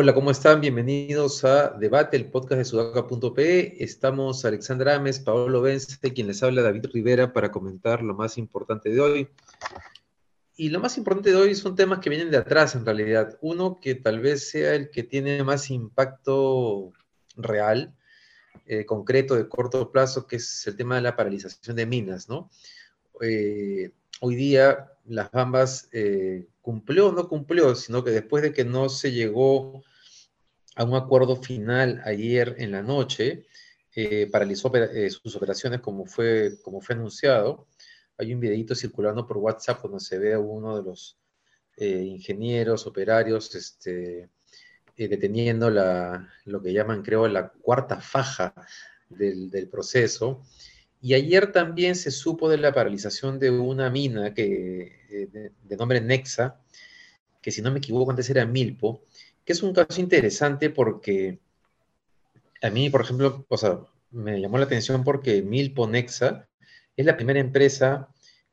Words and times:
Hola, 0.00 0.14
¿cómo 0.14 0.30
están? 0.30 0.60
Bienvenidos 0.60 1.44
a 1.44 1.70
Debate, 1.70 2.16
el 2.16 2.30
podcast 2.30 2.58
de 2.58 2.64
sudaca.pe. 2.64 3.82
Estamos 3.82 4.44
Alexandra 4.44 4.94
Ames, 4.94 5.18
Paolo 5.18 5.62
Vence, 5.62 5.98
quien 6.12 6.26
les 6.28 6.42
habla 6.42 6.62
David 6.62 6.86
Rivera 6.92 7.32
para 7.32 7.50
comentar 7.50 8.02
lo 8.02 8.14
más 8.14 8.38
importante 8.38 8.90
de 8.90 9.00
hoy. 9.00 9.28
Y 10.56 10.68
lo 10.68 10.80
más 10.80 10.98
importante 10.98 11.30
de 11.30 11.36
hoy 11.36 11.54
son 11.54 11.74
temas 11.74 12.00
que 12.00 12.10
vienen 12.10 12.30
de 12.30 12.36
atrás 12.36 12.74
en 12.74 12.84
realidad. 12.84 13.38
Uno 13.40 13.78
que 13.80 13.94
tal 13.94 14.20
vez 14.20 14.50
sea 14.50 14.74
el 14.74 14.90
que 14.90 15.02
tiene 15.02 15.42
más 15.42 15.70
impacto 15.70 16.92
real, 17.38 17.94
eh, 18.66 18.84
concreto, 18.84 19.34
de 19.34 19.48
corto 19.48 19.90
plazo, 19.90 20.26
que 20.26 20.36
es 20.36 20.66
el 20.66 20.76
tema 20.76 20.96
de 20.96 21.02
la 21.02 21.16
paralización 21.16 21.76
de 21.76 21.86
minas, 21.86 22.28
¿no? 22.28 22.50
Eh, 23.20 23.92
hoy 24.20 24.36
día 24.36 24.92
las 25.06 25.30
Bambas 25.30 25.88
eh, 25.92 26.46
cumplió 26.60 27.08
o 27.08 27.12
no 27.12 27.28
cumplió, 27.28 27.74
sino 27.74 28.04
que 28.04 28.10
después 28.10 28.42
de 28.42 28.52
que 28.52 28.64
no 28.64 28.88
se 28.88 29.12
llegó 29.12 29.82
a 30.76 30.84
un 30.84 30.94
acuerdo 30.94 31.36
final 31.36 32.02
ayer 32.04 32.56
en 32.58 32.72
la 32.72 32.82
noche, 32.82 33.46
paralizó 34.30 34.70
sus 35.10 35.34
operaciones 35.34 35.80
como 35.80 36.06
fue, 36.06 36.52
como 36.62 36.80
fue 36.80 36.94
anunciado. 36.94 37.66
Hay 38.16 38.32
un 38.32 38.38
videito 38.38 38.76
circulando 38.76 39.26
por 39.26 39.38
WhatsApp 39.38 39.82
donde 39.82 39.98
se 39.98 40.18
ve 40.20 40.34
a 40.34 40.38
uno 40.38 40.76
de 40.76 40.84
los 40.84 41.18
ingenieros, 41.78 42.86
operarios, 42.86 43.52
este, 43.56 44.28
deteniendo 45.06 45.70
la, 45.70 46.28
lo 46.44 46.60
que 46.60 46.72
llaman, 46.72 47.02
creo, 47.02 47.28
la 47.28 47.50
cuarta 47.50 48.00
faja 48.00 48.52
del, 49.08 49.68
proceso. 49.70 50.42
Y 51.00 51.14
ayer 51.14 51.52
también 51.52 51.94
se 51.94 52.10
supo 52.10 52.48
de 52.48 52.58
la 52.58 52.72
paralización 52.72 53.38
de 53.38 53.50
una 53.50 53.90
mina 53.90 54.34
que, 54.34 55.28
de, 55.32 55.52
de 55.62 55.76
nombre 55.76 56.00
Nexa, 56.00 56.60
que 57.40 57.52
si 57.52 57.62
no 57.62 57.70
me 57.70 57.78
equivoco 57.78 58.10
antes 58.10 58.28
era 58.30 58.44
Milpo, 58.44 59.04
que 59.44 59.52
es 59.52 59.62
un 59.62 59.72
caso 59.72 60.00
interesante 60.00 60.70
porque 60.70 61.38
a 62.60 62.70
mí, 62.70 62.90
por 62.90 63.02
ejemplo, 63.02 63.46
o 63.48 63.56
sea, 63.56 63.80
me 64.10 64.40
llamó 64.40 64.58
la 64.58 64.64
atención 64.64 65.04
porque 65.04 65.42
Milpo 65.42 65.86
Nexa 65.86 66.48
es 66.96 67.06
la 67.06 67.16
primera 67.16 67.38
empresa 67.38 68.08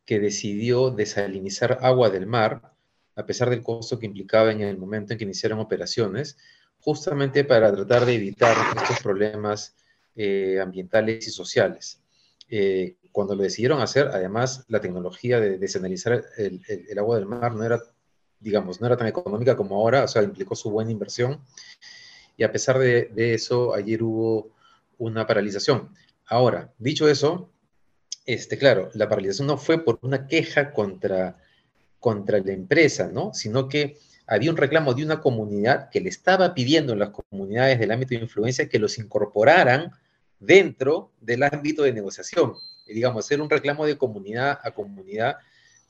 que 0.05 0.19
decidió 0.19 0.91
desalinizar 0.91 1.79
agua 1.81 2.09
del 2.09 2.27
mar, 2.27 2.74
a 3.15 3.25
pesar 3.25 3.49
del 3.49 3.63
costo 3.63 3.99
que 3.99 4.05
implicaba 4.05 4.51
en 4.51 4.61
el 4.61 4.77
momento 4.77 5.13
en 5.13 5.19
que 5.19 5.25
iniciaron 5.25 5.59
operaciones, 5.59 6.37
justamente 6.79 7.43
para 7.43 7.73
tratar 7.73 8.05
de 8.05 8.15
evitar 8.15 8.55
estos 8.77 8.99
problemas 9.01 9.75
eh, 10.15 10.59
ambientales 10.61 11.27
y 11.27 11.31
sociales. 11.31 12.01
Eh, 12.47 12.97
cuando 13.11 13.35
lo 13.35 13.43
decidieron 13.43 13.81
hacer, 13.81 14.09
además, 14.09 14.65
la 14.67 14.81
tecnología 14.81 15.39
de 15.39 15.55
el, 15.55 16.61
el 16.67 16.99
agua 16.99 17.15
del 17.15 17.25
mar 17.25 17.53
no 17.55 17.63
era 17.63 17.79
digamos, 18.45 18.79
no 18.79 18.87
era 18.87 18.95
tan 18.95 19.07
económica 19.07 19.55
como 19.55 19.75
ahora, 19.75 20.03
o 20.03 20.07
sea, 20.07 20.21
implicó 20.21 20.55
su 20.55 20.69
buena 20.69 20.91
inversión. 20.91 21.41
Y 22.37 22.43
a 22.43 22.51
pesar 22.51 22.77
de, 22.77 23.09
de 23.13 23.33
eso, 23.33 23.73
ayer 23.73 24.03
hubo 24.03 24.51
una 24.97 25.25
paralización. 25.25 25.89
Ahora, 26.27 26.71
dicho 26.77 27.07
eso, 27.07 27.49
este, 28.25 28.57
claro, 28.57 28.91
la 28.93 29.09
paralización 29.09 29.47
no 29.47 29.57
fue 29.57 29.83
por 29.83 29.99
una 30.01 30.27
queja 30.27 30.73
contra, 30.73 31.37
contra 32.05 32.37
la 32.37 32.51
empresa, 32.51 33.09
¿no? 33.11 33.33
Sino 33.33 33.67
que 33.67 33.97
había 34.27 34.51
un 34.51 34.57
reclamo 34.57 34.93
de 34.93 35.03
una 35.03 35.21
comunidad 35.21 35.89
que 35.89 35.99
le 36.01 36.09
estaba 36.09 36.53
pidiendo 36.53 36.93
a 36.93 36.95
las 36.95 37.09
comunidades 37.09 37.79
del 37.79 37.89
ámbito 37.89 38.13
de 38.13 38.21
influencia 38.21 38.69
que 38.69 38.77
los 38.77 38.99
incorporaran 38.99 39.91
dentro 40.39 41.11
del 41.19 41.41
ámbito 41.41 41.81
de 41.81 41.93
negociación. 41.93 42.53
Y 42.85 42.93
digamos, 42.93 43.25
hacer 43.25 43.41
un 43.41 43.49
reclamo 43.49 43.87
de 43.87 43.97
comunidad 43.97 44.59
a 44.61 44.69
comunidad 44.69 45.37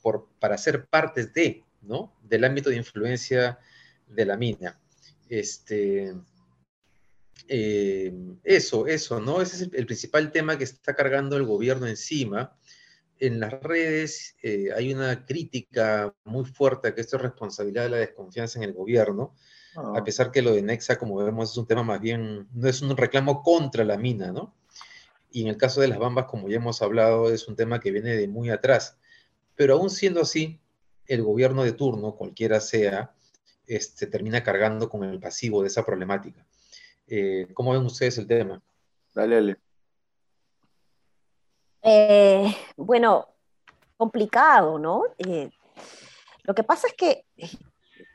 por, 0.01 0.29
para 0.39 0.57
ser 0.57 0.85
partes 0.85 1.33
de, 1.33 1.65
¿no? 1.81 2.13
Del 2.23 2.45
ámbito 2.45 2.69
de 2.69 2.77
influencia 2.77 3.59
de 4.07 4.25
la 4.25 4.37
mina. 4.37 4.79
Este, 5.27 6.15
eh, 7.49 8.13
eso, 8.45 8.87
eso, 8.87 9.19
¿no? 9.19 9.41
Ese 9.41 9.65
es 9.65 9.69
el, 9.73 9.85
principal 9.85 10.31
tema 10.31 10.57
que 10.57 10.63
está 10.63 10.95
cargando 10.95 11.35
el 11.35 11.43
gobierno 11.43 11.87
encima. 11.87 12.55
En 13.19 13.39
las 13.39 13.53
redes 13.61 14.35
eh, 14.41 14.69
hay 14.75 14.93
una 14.93 15.25
crítica 15.25 16.13
muy 16.25 16.45
fuerte 16.45 16.89
a 16.89 16.95
que 16.95 17.01
esto 17.01 17.17
es 17.17 17.23
responsabilidad 17.23 17.83
de 17.83 17.89
la 17.89 17.97
desconfianza 17.97 18.59
en 18.59 18.65
el 18.65 18.73
gobierno, 18.73 19.33
oh. 19.75 19.97
a 19.97 20.03
pesar 20.03 20.31
que 20.31 20.41
lo 20.41 20.53
de 20.53 20.61
Nexa, 20.61 20.97
como 20.97 21.15
vemos, 21.17 21.51
es 21.51 21.57
un 21.57 21.67
tema 21.67 21.83
más 21.83 22.01
bien, 22.01 22.47
no 22.53 22.67
es 22.67 22.81
un 22.81 22.95
reclamo 22.95 23.41
contra 23.41 23.83
la 23.85 23.97
mina, 23.97 24.31
¿no? 24.31 24.53
Y 25.31 25.41
en 25.41 25.47
el 25.47 25.57
caso 25.57 25.81
de 25.81 25.87
las 25.87 25.99
bambas, 25.99 26.25
como 26.25 26.49
ya 26.49 26.57
hemos 26.57 26.81
hablado, 26.81 27.29
es 27.29 27.47
un 27.47 27.55
tema 27.55 27.79
que 27.79 27.91
viene 27.91 28.15
de 28.15 28.27
muy 28.27 28.49
atrás. 28.49 28.97
Pero 29.55 29.75
aún 29.75 29.89
siendo 29.89 30.21
así, 30.21 30.61
el 31.07 31.23
gobierno 31.23 31.63
de 31.63 31.73
turno, 31.73 32.15
cualquiera 32.15 32.59
sea, 32.59 33.13
este, 33.67 34.07
termina 34.07 34.43
cargando 34.43 34.89
con 34.89 35.03
el 35.03 35.19
pasivo 35.19 35.61
de 35.61 35.67
esa 35.67 35.85
problemática. 35.85 36.45
Eh, 37.07 37.47
¿Cómo 37.53 37.73
ven 37.73 37.85
ustedes 37.85 38.17
el 38.17 38.27
tema? 38.27 38.61
Dale, 39.13 39.35
dale. 39.35 39.64
Eh, 41.87 42.55
bueno, 42.77 43.27
complicado, 43.95 44.79
¿no? 44.79 45.03
Eh, 45.19 45.51
lo 46.43 46.55
que 46.55 46.63
pasa 46.63 46.87
es 46.87 46.93
que 46.95 47.25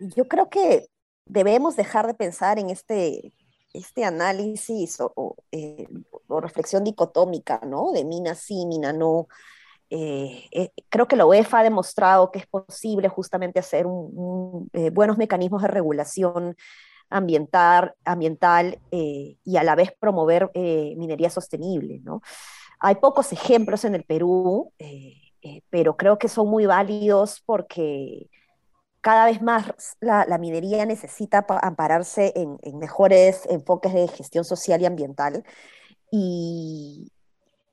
yo 0.01 0.27
creo 0.27 0.51
que 0.51 0.89
debemos 1.25 1.77
dejar 1.77 2.09
de 2.09 2.15
pensar 2.15 2.59
en 2.59 2.71
este, 2.71 3.33
este 3.73 4.05
análisis 4.05 4.99
o, 5.01 5.37
eh, 5.53 5.87
reflexión 6.29 6.83
dicotómica, 6.83 7.61
¿no? 7.65 7.93
De 7.93 8.05
mina 8.05 8.35
sí, 8.35 8.67
mina 8.67 8.93
no. 8.93 9.29
Eh, 9.89 10.49
eh, 10.53 10.71
creo 10.89 11.07
que 11.07 11.17
la 11.17 11.27
UEFA 11.27 11.61
ha 11.61 11.63
demostrado 11.65 12.31
que 12.33 12.41
es 12.41 12.47
posible 12.47 13.09
justamente 13.09 13.61
hacer 13.61 13.87
eh, 14.73 14.91
buenos 14.91 15.19
mecanismos 15.19 15.63
de 15.63 15.69
regulación 15.69 16.57
ambiental, 17.09 17.95
ambiental 18.05 18.81
eh, 18.93 19.37
y 19.45 19.57
a 19.57 19.65
la 19.65 19.75
vez 19.75 19.93
promover 19.99 20.51
eh, 20.55 20.95
minería 20.97 21.31
sostenible. 21.31 22.01
¿no? 22.03 22.23
Hay 22.81 22.97
pocos 22.97 23.33
ejemplos 23.33 23.85
en 23.85 23.95
el 23.95 24.05
Perú, 24.05 24.73
pero 25.71 25.97
creo 25.97 26.19
que 26.19 26.29
son 26.29 26.49
muy 26.49 26.67
válidos 26.67 27.43
porque 27.45 28.29
cada 29.01 29.27
vez 29.27 29.41
más 29.43 29.97
la, 30.01 30.27
la 30.27 30.39
minería 30.39 30.85
necesita 30.87 31.47
ampararse 31.63 32.33
en, 32.37 32.59
en 32.63 32.79
mejores 32.79 33.47
enfoques 33.49 33.95
de 33.95 34.09
gestión 34.09 34.45
social 34.45 34.81
y 34.83 34.87
ambiental. 34.87 35.45
Y, 36.11 37.13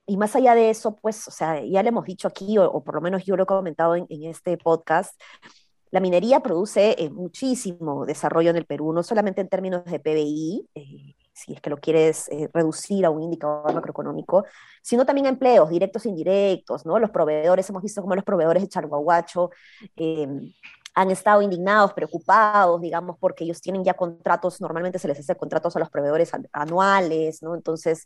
y 0.06 0.18
más 0.18 0.36
allá 0.36 0.56
de 0.56 0.70
eso, 0.70 0.96
pues, 0.96 1.28
o 1.28 1.32
sea, 1.32 1.62
ya 1.64 1.84
le 1.84 1.90
hemos 1.90 2.06
dicho 2.06 2.28
aquí, 2.28 2.58
o, 2.58 2.66
o 2.72 2.84
por 2.84 2.96
lo 2.96 3.02
menos 3.02 3.26
yo 3.26 3.36
lo 3.36 3.44
he 3.44 3.48
comentado 3.48 3.96
en, 3.96 4.06
en 4.10 4.24
este 4.24 4.58
podcast, 4.58 5.20
la 5.92 6.00
minería 6.00 6.42
produce 6.42 6.96
eh, 6.98 7.10
muchísimo 7.10 8.06
desarrollo 8.06 8.50
en 8.50 8.58
el 8.58 8.66
Perú, 8.66 8.94
no 8.94 9.04
solamente 9.04 9.42
en 9.42 9.50
términos 9.50 9.86
de 9.86 10.00
PBI, 10.00 10.70
eh, 10.76 10.97
si 11.38 11.54
es 11.54 11.62
que 11.62 11.70
lo 11.70 11.78
quieres 11.78 12.28
eh, 12.30 12.50
reducir 12.52 13.06
a 13.06 13.12
un 13.12 13.22
indicador 13.22 13.72
macroeconómico, 13.72 14.46
sino 14.82 15.06
también 15.06 15.28
empleos 15.28 15.70
directos 15.70 16.06
e 16.06 16.10
indirectos, 16.10 16.84
¿no? 16.84 16.98
Los 16.98 17.12
proveedores, 17.12 17.70
hemos 17.70 17.84
visto 17.84 18.02
cómo 18.02 18.16
los 18.16 18.24
proveedores 18.24 18.64
de 18.64 18.70
Charguahuacho 18.70 19.52
em, 19.96 20.52
han 20.96 21.12
estado 21.12 21.44
indignados, 21.44 21.94
preocupados, 21.94 22.82
digamos, 22.82 23.18
porque 23.20 23.44
ellos 23.44 23.62
tienen 23.62 23.84
ya 23.84 23.94
contratos, 23.94 24.60
normalmente 24.62 24.98
se 24.98 25.08
les 25.08 25.20
hace 25.20 25.36
contratos 25.36 25.76
a 25.76 25.80
los 25.80 25.92
proveedores 25.92 26.32
anuales, 26.52 27.44
¿no? 27.44 27.54
Entonces, 27.54 28.06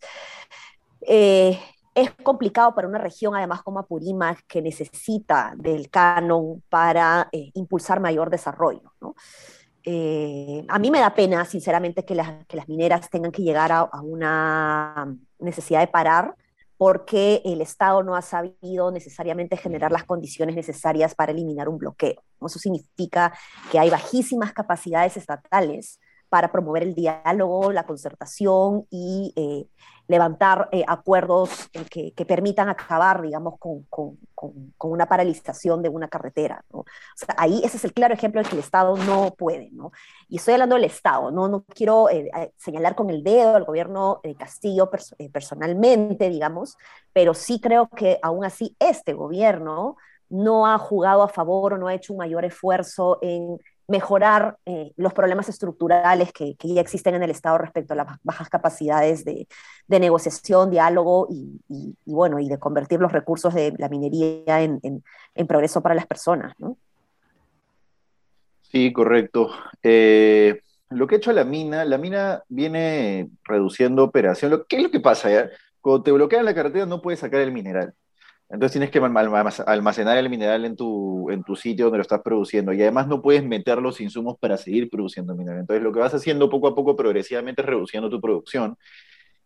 eh, 1.07 1.57
es 1.95 2.11
complicado 2.23 2.75
para 2.75 2.87
una 2.87 2.97
región, 2.97 3.33
además 3.35 3.63
como 3.63 3.79
Apurímac, 3.79 4.45
que 4.45 4.61
necesita 4.61 5.53
del 5.57 5.89
canon 5.89 6.61
para 6.69 7.29
eh, 7.31 7.51
impulsar 7.53 8.01
mayor 8.01 8.29
desarrollo. 8.29 8.93
¿no? 8.99 9.15
Eh, 9.83 10.65
a 10.67 10.79
mí 10.79 10.91
me 10.91 10.99
da 10.99 11.13
pena, 11.13 11.43
sinceramente, 11.45 12.05
que, 12.05 12.15
la, 12.15 12.43
que 12.47 12.57
las 12.57 12.67
mineras 12.67 13.09
tengan 13.09 13.31
que 13.31 13.41
llegar 13.41 13.71
a, 13.71 13.79
a, 13.79 14.01
una 14.01 15.15
necesidad 15.39 15.79
de 15.79 15.87
parar 15.87 16.35
porque 16.77 17.43
el 17.45 17.61
Estado 17.61 18.01
no 18.01 18.15
ha 18.15 18.23
sabido 18.23 18.91
necesariamente 18.91 19.55
generar 19.55 19.91
las 19.91 20.03
condiciones 20.03 20.55
necesarias 20.55 21.13
para 21.13 21.31
eliminar 21.31 21.69
un 21.69 21.77
bloqueo. 21.77 22.23
Eso 22.43 22.57
significa 22.57 23.33
que 23.71 23.77
hay 23.77 23.91
bajísimas 23.91 24.51
capacidades 24.51 25.15
estatales 25.15 25.99
para 26.31 26.51
promover 26.51 26.83
el 26.83 26.95
diálogo, 26.95 27.73
la 27.73 27.85
concertación 27.85 28.87
y 28.89 29.33
eh, 29.35 29.67
levantar 30.11 30.69
eh, 30.71 30.83
acuerdos 30.87 31.69
eh, 31.73 31.85
que, 31.89 32.11
que, 32.11 32.25
permitan 32.25 32.69
acabar, 32.69 33.21
digamos, 33.21 33.57
con, 33.57 33.83
con, 33.83 34.17
con, 34.35 34.73
con, 34.77 34.91
una 34.91 35.07
paralización 35.07 35.81
de 35.81 35.89
una 35.89 36.07
carretera. 36.07 36.63
¿no? 36.71 36.79
O 36.79 36.85
sea, 37.15 37.33
ahí 37.37 37.61
ese 37.63 37.77
es 37.77 37.85
el 37.85 37.93
claro 37.93 38.13
ejemplo 38.13 38.43
de 38.43 38.49
que 38.49 38.55
el 38.55 38.61
Estado 38.61 38.95
no 38.97 39.33
puede. 39.35 39.69
¿no? 39.71 39.91
Y 40.27 40.35
estoy 40.35 40.53
hablando 40.55 40.75
del 40.75 40.85
Estado, 40.85 41.31
no, 41.31 41.47
no 41.47 41.63
quiero 41.63 42.09
eh, 42.09 42.29
señalar 42.57 42.93
con 42.95 43.09
el 43.09 43.23
dedo 43.23 43.55
al 43.55 43.63
gobierno 43.63 44.19
de 44.23 44.35
Castillo 44.35 44.89
pers 44.89 45.15
personalmente, 45.31 46.29
digamos, 46.29 46.77
pero 47.13 47.33
sí 47.33 47.59
creo 47.61 47.87
que 47.89 48.19
aún 48.21 48.45
así 48.45 48.75
este 48.79 49.13
gobierno 49.13 49.95
no 50.29 50.65
ha 50.65 50.77
jugado 50.77 51.23
a 51.23 51.27
favor 51.27 51.73
o 51.73 51.77
no 51.77 51.87
ha 51.87 51.93
hecho 51.93 52.13
un 52.13 52.19
mayor 52.19 52.45
esfuerzo 52.45 53.19
en 53.21 53.57
mejorar 53.91 54.57
eh, 54.65 54.91
los 54.97 55.13
problemas 55.13 55.49
estructurales 55.49 56.33
que, 56.33 56.55
ya 56.63 56.81
existen 56.81 57.13
en 57.13 57.23
el 57.23 57.29
Estado 57.29 57.59
respecto 57.59 57.93
a 57.93 57.97
las 57.97 58.07
bajas 58.23 58.49
capacidades 58.49 59.23
de, 59.23 59.47
negociación, 59.87 60.71
diálogo 60.71 61.27
y, 61.29 61.61
y, 61.69 61.95
bueno, 62.05 62.39
y 62.39 62.49
de 62.49 62.57
convertir 62.57 62.99
los 62.99 63.11
recursos 63.11 63.53
de 63.53 63.73
la 63.77 63.89
minería 63.89 64.61
en 64.61 65.47
progreso 65.47 65.81
para 65.81 65.95
las 65.95 66.07
personas, 66.07 66.53
¿no? 66.57 66.77
Sí, 68.71 68.93
correcto. 68.93 69.49
Eh, 69.83 70.61
lo 70.89 71.05
que 71.05 71.15
ha 71.15 71.17
hecho 71.17 71.33
la 71.33 71.43
mina, 71.43 71.83
la 71.83 71.97
mina 71.97 72.43
viene 72.47 73.29
reduciendo 73.43 74.03
operación. 74.03 74.63
¿Qué 74.69 74.77
es 74.77 74.83
lo 74.83 74.91
que 74.91 75.01
pasa? 75.01 75.29
Ya? 75.29 75.49
Cuando 75.81 76.03
te 76.03 76.11
bloquean 76.11 76.45
la 76.45 76.55
carretera 76.55 76.85
no 76.85 77.01
puedes 77.01 77.19
sacar 77.19 77.41
el 77.41 77.51
mineral. 77.51 77.93
Entonces 78.51 78.73
tienes 78.73 78.91
que 78.91 78.99
almacenar 79.65 80.17
el 80.17 80.29
mineral 80.29 80.65
en 80.65 80.75
tu, 80.75 81.29
en 81.31 81.41
tu 81.43 81.55
sitio 81.55 81.85
donde 81.85 81.99
lo 81.99 82.01
estás 82.01 82.21
produciendo 82.21 82.73
y 82.73 82.81
además 82.81 83.07
no 83.07 83.21
puedes 83.21 83.45
meter 83.45 83.81
los 83.81 84.01
insumos 84.01 84.37
para 84.39 84.57
seguir 84.57 84.89
produciendo 84.89 85.35
mineral. 85.35 85.61
Entonces 85.61 85.81
lo 85.81 85.93
que 85.93 85.99
vas 85.99 86.13
haciendo 86.13 86.49
poco 86.49 86.67
a 86.67 86.75
poco 86.75 86.95
progresivamente 86.97 87.61
es 87.61 87.67
reduciendo 87.67 88.09
tu 88.09 88.19
producción. 88.19 88.77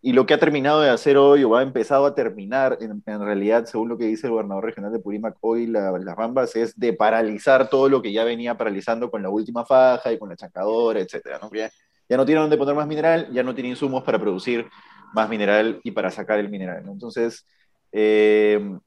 Y 0.01 0.13
lo 0.13 0.25
que 0.25 0.35
ha 0.35 0.39
terminado 0.39 0.81
de 0.81 0.89
hacer 0.89 1.17
hoy, 1.17 1.43
o 1.43 1.55
ha 1.55 1.63
empezado 1.63 2.05
a 2.05 2.13
terminar, 2.13 2.77
en, 2.79 3.01
realidad, 3.05 3.65
según 3.65 3.89
lo 3.89 3.97
que 3.97 4.05
dice 4.05 4.27
el 4.27 4.33
gobernador 4.33 4.63
regional 4.65 4.91
de 4.91 4.99
Purímac 4.99 5.35
hoy, 5.41 5.65
las 5.65 6.15
Bambas, 6.15 6.55
es 6.55 6.79
de 6.79 6.93
paralizar 6.93 7.69
todo 7.69 7.89
lo 7.89 8.03
que 8.03 8.11
ya 8.11 8.23
venía 8.23 8.55
paralizando 8.55 9.09
con 9.09 9.23
la 9.23 9.29
última 9.29 9.65
faja 9.65 10.13
y 10.13 10.19
con 10.19 10.29
la 10.29 10.35
chancadora, 10.35 10.99
etc. 10.99 11.39
¿no? 11.41 11.49
Ya, 11.51 11.71
ya, 12.07 12.17
no 12.17 12.25
tienen 12.25 12.43
dónde 12.43 12.57
poner 12.57 12.75
más 12.75 12.87
mineral, 12.87 13.29
ya 13.31 13.41
no 13.41 13.55
tienen 13.55 13.71
insumos 13.71 14.03
para 14.03 14.19
producir 14.19 14.67
más 15.13 15.27
mineral 15.27 15.79
y 15.83 15.89
para 15.89 16.11
sacar 16.11 16.37
el 16.37 16.49
mineral. 16.49 16.83
Entonces, 16.87 17.43
eh, 17.91 18.77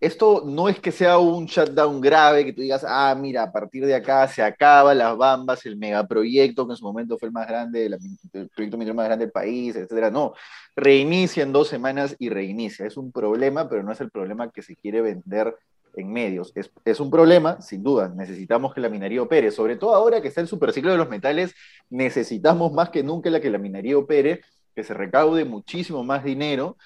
esto 0.00 0.42
no 0.44 0.68
es 0.68 0.80
que 0.80 0.92
sea 0.92 1.18
un 1.18 1.46
shutdown 1.46 2.00
grave, 2.00 2.44
que 2.44 2.52
tú 2.52 2.60
digas, 2.60 2.84
ah, 2.86 3.14
mira, 3.18 3.44
a 3.44 3.52
partir 3.52 3.86
de 3.86 3.94
acá 3.94 4.26
se 4.28 4.42
acaba 4.42 4.94
las 4.94 5.16
bambas, 5.16 5.64
el 5.66 5.76
megaproyecto 5.76 6.66
que 6.66 6.72
en 6.72 6.76
su 6.76 6.84
momento 6.84 7.16
fue 7.18 7.28
el 7.28 7.32
más 7.32 7.46
grande, 7.46 7.86
el 7.86 8.48
proyecto 8.50 8.76
minero 8.76 8.94
más 8.94 9.06
grande 9.06 9.26
del 9.26 9.32
país, 9.32 9.76
etcétera. 9.76 10.10
No, 10.10 10.34
reinicia 10.76 11.42
en 11.42 11.52
dos 11.52 11.68
semanas 11.68 12.16
y 12.18 12.28
reinicia. 12.28 12.86
Es 12.86 12.96
un 12.96 13.12
problema, 13.12 13.68
pero 13.68 13.82
no 13.82 13.92
es 13.92 14.00
el 14.00 14.10
problema 14.10 14.50
que 14.50 14.62
se 14.62 14.76
quiere 14.76 15.00
vender 15.00 15.56
en 15.96 16.12
medios. 16.12 16.52
Es, 16.54 16.70
es, 16.84 17.00
un 17.00 17.10
problema, 17.10 17.60
sin 17.60 17.82
duda. 17.82 18.12
Necesitamos 18.14 18.74
que 18.74 18.80
la 18.80 18.88
minería 18.88 19.22
opere. 19.22 19.50
Sobre 19.50 19.76
todo 19.76 19.94
ahora 19.94 20.20
que 20.20 20.28
está 20.28 20.40
el 20.40 20.48
superciclo 20.48 20.90
de 20.90 20.98
los 20.98 21.08
metales, 21.08 21.54
necesitamos 21.88 22.72
más 22.72 22.90
que 22.90 23.02
nunca 23.02 23.30
la 23.30 23.40
que 23.40 23.50
la 23.50 23.58
minería 23.58 23.96
opere, 23.96 24.42
que 24.74 24.82
se 24.82 24.92
recaude 24.92 25.44
muchísimo 25.44 26.02
más 26.04 26.24
dinero 26.24 26.76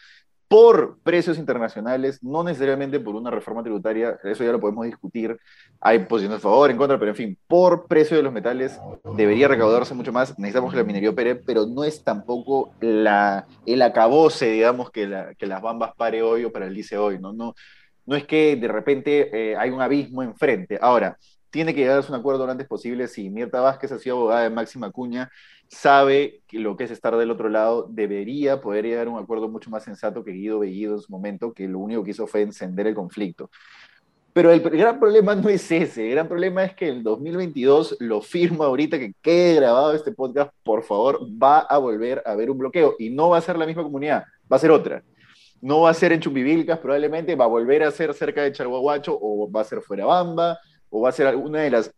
por 0.48 0.98
precios 1.02 1.38
internacionales, 1.38 2.22
no 2.22 2.42
necesariamente 2.42 2.98
por 2.98 3.14
una 3.14 3.30
reforma 3.30 3.62
tributaria, 3.62 4.18
eso 4.24 4.42
ya 4.44 4.52
lo 4.52 4.60
podemos 4.60 4.86
discutir, 4.86 5.36
hay 5.78 6.00
posiciones 6.00 6.38
a 6.38 6.40
favor, 6.40 6.70
en 6.70 6.78
contra, 6.78 6.98
pero 6.98 7.10
en 7.10 7.16
fin, 7.16 7.38
por 7.46 7.86
precio 7.86 8.16
de 8.16 8.22
los 8.22 8.32
metales 8.32 8.80
debería 9.14 9.46
recaudarse 9.46 9.92
mucho 9.92 10.10
más, 10.10 10.38
necesitamos 10.38 10.72
que 10.72 10.78
la 10.78 10.84
minería 10.84 11.10
opere, 11.10 11.36
pero 11.36 11.66
no 11.66 11.84
es 11.84 12.02
tampoco 12.02 12.72
la, 12.80 13.46
el 13.66 13.82
acabose, 13.82 14.46
digamos, 14.50 14.90
que, 14.90 15.06
la, 15.06 15.34
que 15.34 15.46
las 15.46 15.60
bambas 15.60 15.92
pare 15.94 16.22
hoy 16.22 16.44
o 16.44 16.52
paralice 16.52 16.96
hoy, 16.96 17.18
¿no? 17.18 17.34
No, 17.34 17.54
no 18.06 18.16
es 18.16 18.26
que 18.26 18.56
de 18.56 18.68
repente 18.68 19.50
eh, 19.50 19.54
hay 19.54 19.68
un 19.68 19.82
abismo 19.82 20.22
enfrente. 20.22 20.78
Ahora, 20.80 21.18
tiene 21.50 21.74
que 21.74 21.80
llegarse 21.80 22.10
a 22.10 22.14
un 22.14 22.20
acuerdo 22.20 22.46
lo 22.46 22.52
antes 22.52 22.66
posible, 22.66 23.08
si 23.08 23.30
Mirta 23.30 23.60
Vázquez 23.60 23.92
ha 23.92 23.98
sido 23.98 24.16
abogada 24.16 24.42
de 24.42 24.50
Máxima 24.50 24.90
Cuña, 24.90 25.30
sabe 25.68 26.42
que 26.46 26.58
lo 26.58 26.76
que 26.76 26.84
es 26.84 26.90
estar 26.90 27.16
del 27.16 27.30
otro 27.30 27.48
lado, 27.48 27.86
debería 27.90 28.60
poder 28.60 28.84
llegar 28.84 29.06
a 29.06 29.10
un 29.10 29.22
acuerdo 29.22 29.48
mucho 29.48 29.70
más 29.70 29.84
sensato 29.84 30.24
que 30.24 30.32
Guido 30.32 30.60
Bellido 30.60 30.94
en 30.94 31.00
su 31.00 31.12
momento, 31.12 31.52
que 31.52 31.68
lo 31.68 31.78
único 31.78 32.04
que 32.04 32.10
hizo 32.10 32.26
fue 32.26 32.42
encender 32.42 32.86
el 32.86 32.94
conflicto. 32.94 33.50
Pero 34.32 34.52
el 34.52 34.60
gran 34.60 35.00
problema 35.00 35.34
no 35.34 35.48
es 35.48 35.70
ese, 35.72 36.06
el 36.06 36.12
gran 36.12 36.28
problema 36.28 36.62
es 36.64 36.74
que 36.74 36.88
el 36.88 37.02
2022 37.02 37.96
lo 38.00 38.20
firmo 38.20 38.62
ahorita 38.62 38.98
que 38.98 39.14
quede 39.20 39.56
grabado 39.56 39.92
este 39.94 40.12
podcast, 40.12 40.52
por 40.62 40.84
favor, 40.84 41.20
va 41.42 41.60
a 41.60 41.78
volver 41.78 42.22
a 42.24 42.32
haber 42.32 42.50
un 42.50 42.58
bloqueo. 42.58 42.94
Y 42.98 43.10
no 43.10 43.30
va 43.30 43.38
a 43.38 43.40
ser 43.40 43.58
la 43.58 43.66
misma 43.66 43.82
comunidad, 43.82 44.24
va 44.50 44.56
a 44.56 44.60
ser 44.60 44.70
otra. 44.70 45.02
No 45.60 45.80
va 45.80 45.90
a 45.90 45.94
ser 45.94 46.12
en 46.12 46.20
Chumbivilcas, 46.20 46.78
probablemente. 46.78 47.34
Va 47.34 47.46
a 47.46 47.48
volver 47.48 47.82
a 47.82 47.90
ser 47.90 48.14
cerca 48.14 48.42
de 48.42 48.52
Charhuahuacho 48.52 49.18
o 49.20 49.50
va 49.50 49.62
a 49.62 49.64
ser 49.64 49.80
fuera 49.80 50.04
Bamba 50.04 50.56
o 50.90 51.00
va 51.02 51.10
a 51.10 51.12
ser 51.12 51.26
alguna 51.26 51.60
de 51.60 51.70
las 51.70 51.92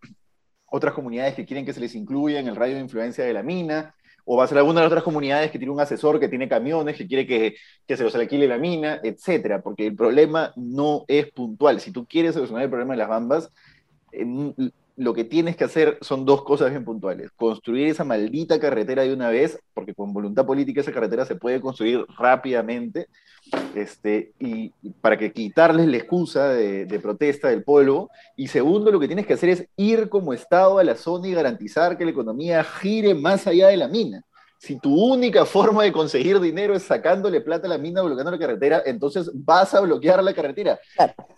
otras 0.67 0.95
comunidades 0.95 1.35
que 1.35 1.45
quieren 1.45 1.67
que 1.67 1.73
se 1.73 1.81
les 1.81 1.95
incluya 1.95 2.39
en 2.39 2.49
el 2.49 2.57
radio 2.57 2.77
de 2.77 2.83
influencia 2.83 3.25
de 3.25 3.33
la 3.33 3.43
mina, 3.43 3.95
o 4.25 4.37
va 4.37 4.45
a 4.45 4.47
ser 4.47 4.59
alguna 4.59 4.81
de 4.81 4.85
las 4.85 4.93
otras 4.93 5.05
comunidades 5.05 5.51
que 5.51 5.59
tiene 5.59 5.73
un 5.73 5.81
asesor 5.81 6.21
que 6.21 6.29
tiene 6.29 6.49
camiones, 6.49 6.97
que 6.97 7.09
quiere 7.09 7.27
que, 7.27 7.57
que 7.87 7.97
se 7.97 8.05
los 8.05 8.15
alquile 8.15 8.47
la 8.47 8.59
mina, 8.59 9.01
etcétera, 9.03 9.61
porque 9.61 9.87
el 9.87 9.97
problema 9.97 10.53
no 10.57 11.05
es 11.09 11.31
puntual. 11.33 11.81
Si 11.81 11.91
tú 11.91 12.07
quieres 12.07 12.35
solucionar 12.35 12.65
el 12.65 12.71
problema 12.71 12.95
de 12.95 12.99
las 12.99 13.09
bambas, 13.09 13.51
lo 15.01 15.15
que 15.15 15.25
tienes 15.25 15.57
que 15.57 15.65
hacer 15.65 15.97
son 16.03 16.27
dos 16.27 16.43
cosas 16.43 16.69
bien 16.69 16.85
puntuales. 16.85 17.31
Construir 17.35 17.89
esa 17.89 18.05
maldita 18.05 18.61
carretera 18.61 19.03
de 19.03 19.15
una 19.15 19.31
vez, 19.31 19.59
porque 19.73 19.95
con 19.95 20.13
voluntad 20.13 20.45
política 20.45 20.83
esa 20.83 20.93
carretera 20.93 21.25
se 21.25 21.37
puede 21.37 21.59
construir 21.59 22.05
rápidamente, 22.19 23.09
este, 23.75 24.35
y, 24.39 24.75
para 25.01 25.17
que 25.17 25.33
quitarles 25.33 25.89
la 25.89 25.97
excusa 25.97 26.51
de, 26.51 26.85
de, 26.85 27.01
protesta 27.01 27.49
del 27.49 27.65
pueblo. 27.65 28.11
Y 28.37 28.49
segundo, 28.49 28.93
lo 28.93 29.01
que 29.01 29.07
tienes 29.07 29.27
que 29.27 29.33
hacer 29.33 29.49
es 29.49 29.67
ir 29.79 30.11
como 30.11 30.35
Estado 30.35 30.79
a 30.79 30.85
la 30.85 30.97
zona 30.97 31.29
y 31.29 31.33
garantizar 31.33 31.97
que 31.97 32.05
la 32.05 32.11
economía 32.11 32.63
gire 32.63 33.15
más 33.15 33.47
allá 33.47 33.69
de 33.69 33.79
la 33.79 33.89
mina. 33.89 34.23
Si 34.59 34.79
tu 34.79 34.95
única 34.95 35.47
forma 35.47 35.83
de 35.83 35.93
conseguir 35.93 36.39
dinero 36.41 36.75
es 36.75 36.83
sacándole 36.83 37.41
plata 37.41 37.67
a 37.67 37.71
la 37.71 37.79
mina, 37.79 38.03
bloqueando 38.03 38.33
la 38.33 38.39
carretera, 38.39 38.83
entonces 38.85 39.31
vas 39.33 39.73
a 39.73 39.81
bloquear 39.81 40.23
la 40.23 40.35
carretera. 40.35 40.79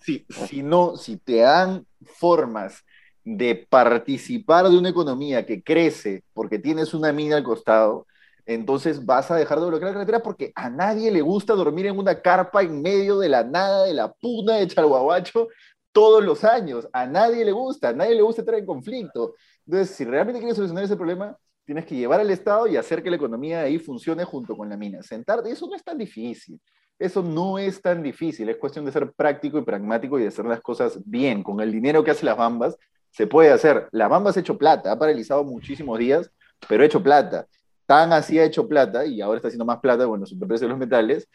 Si, 0.01 0.27
si 0.49 0.65
no, 0.65 0.97
si 0.97 1.19
te 1.19 1.37
dan 1.37 1.87
formas 2.05 2.83
de 3.25 3.67
participar 3.69 4.69
de 4.69 4.77
una 4.77 4.89
economía 4.89 5.47
que 5.47 5.63
crece 5.63 6.25
porque 6.33 6.59
tienes 6.59 6.95
una 6.95 7.13
mina 7.13 7.37
al 7.37 7.45
costado, 7.45 8.07
entonces 8.45 9.05
vas 9.07 9.31
a 9.31 9.37
dejar 9.37 9.61
de 9.61 9.67
bloquear 9.67 9.91
la 9.91 9.95
carretera 9.95 10.23
porque 10.23 10.53
a 10.55 10.69
nadie 10.69 11.11
le 11.11 11.23
gusta 11.23 11.55
dormir 11.55 11.87
en 11.87 11.99
una 11.99 12.21
carpa 12.21 12.63
en 12.63 12.83
medio 12.83 13.19
de 13.19 13.29
la 13.29 13.45
nada 13.45 13.85
de 13.85 13.95
la 13.95 14.13
puna 14.13 14.57
de 14.57 14.67
Chalhuahuacho 14.67 15.49
todos 15.93 16.25
los 16.25 16.43
años. 16.43 16.89
A 16.93 17.07
nadie 17.07 17.45
le 17.45 17.53
gusta, 17.53 17.91
a 17.91 17.93
nadie 17.93 18.15
le 18.15 18.23
gusta 18.23 18.43
estar 18.43 18.57
en 18.57 18.67
conflicto. 18.67 19.35
Entonces, 19.67 19.95
si 19.95 20.05
realmente 20.05 20.41
quieres 20.41 20.57
solucionar 20.57 20.85
ese 20.85 20.97
problema, 20.97 21.37
tienes 21.65 21.87
que 21.87 21.95
llevar 21.95 22.21
al 22.21 22.31
Estado 22.31 22.67
y 22.67 22.77
hacer 22.77 23.03
que 23.03 23.11
la 23.11 23.17
economía 23.17 23.61
ahí 23.61 23.79
funcione 23.79 24.25
junto 24.25 24.57
con 24.57 24.69
la 24.69 24.77
mina. 24.77 25.03
Sentarte, 25.03 25.51
eso 25.51 25.69
no 25.69 25.77
es 25.77 25.85
tan 25.85 25.99
difícil. 25.99 26.61
Eso 26.99 27.23
no 27.23 27.59
es 27.59 27.83
tan 27.83 28.01
difícil, 28.01 28.49
es 28.49 28.59
cuestión 28.59 28.85
de 28.85 28.93
ser 28.93 29.13
práctico 29.13 29.59
y 29.59 29.63
pragmático 29.63 30.19
y 30.19 30.23
de 30.23 30.29
hacer 30.29 30.45
las 30.45 30.61
cosas 30.61 31.01
bien. 31.05 31.43
Con 31.43 31.61
el 31.61 31.73
dinero 31.73 32.05
que 32.05 32.13
hace 32.13 32.25
las 32.25 32.37
bambas, 32.37 32.77
se 33.13 33.27
puede 33.27 33.51
hacer. 33.53 33.89
La 33.93 34.09
Bamba 34.09 34.33
ha 34.35 34.41
hecho 34.41 34.59
plata, 34.59 34.91
ha 34.91 34.99
paralizado 34.99 35.45
muchísimos 35.45 35.99
días, 35.99 36.31
pero 36.69 36.83
ha 36.83 36.87
hecho 36.87 37.03
plata. 37.03 37.47
Tan 37.87 38.13
así 38.13 38.39
ha 38.39 38.45
hecho 38.45 38.67
plata, 38.67 39.05
y 39.07 39.21
ahora 39.21 39.37
está 39.37 39.49
haciendo 39.49 39.67
más 39.67 39.79
plata 39.79 40.07
con 40.07 40.21
los 40.21 40.31
superprecios 40.31 40.63
de 40.63 40.69
los 40.69 40.79
metales, 40.79 41.29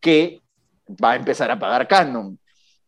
que 0.00 0.40
va 1.02 1.12
a 1.12 1.16
empezar 1.16 1.50
a 1.50 1.58
pagar 1.58 1.88
Canon. 1.88 2.38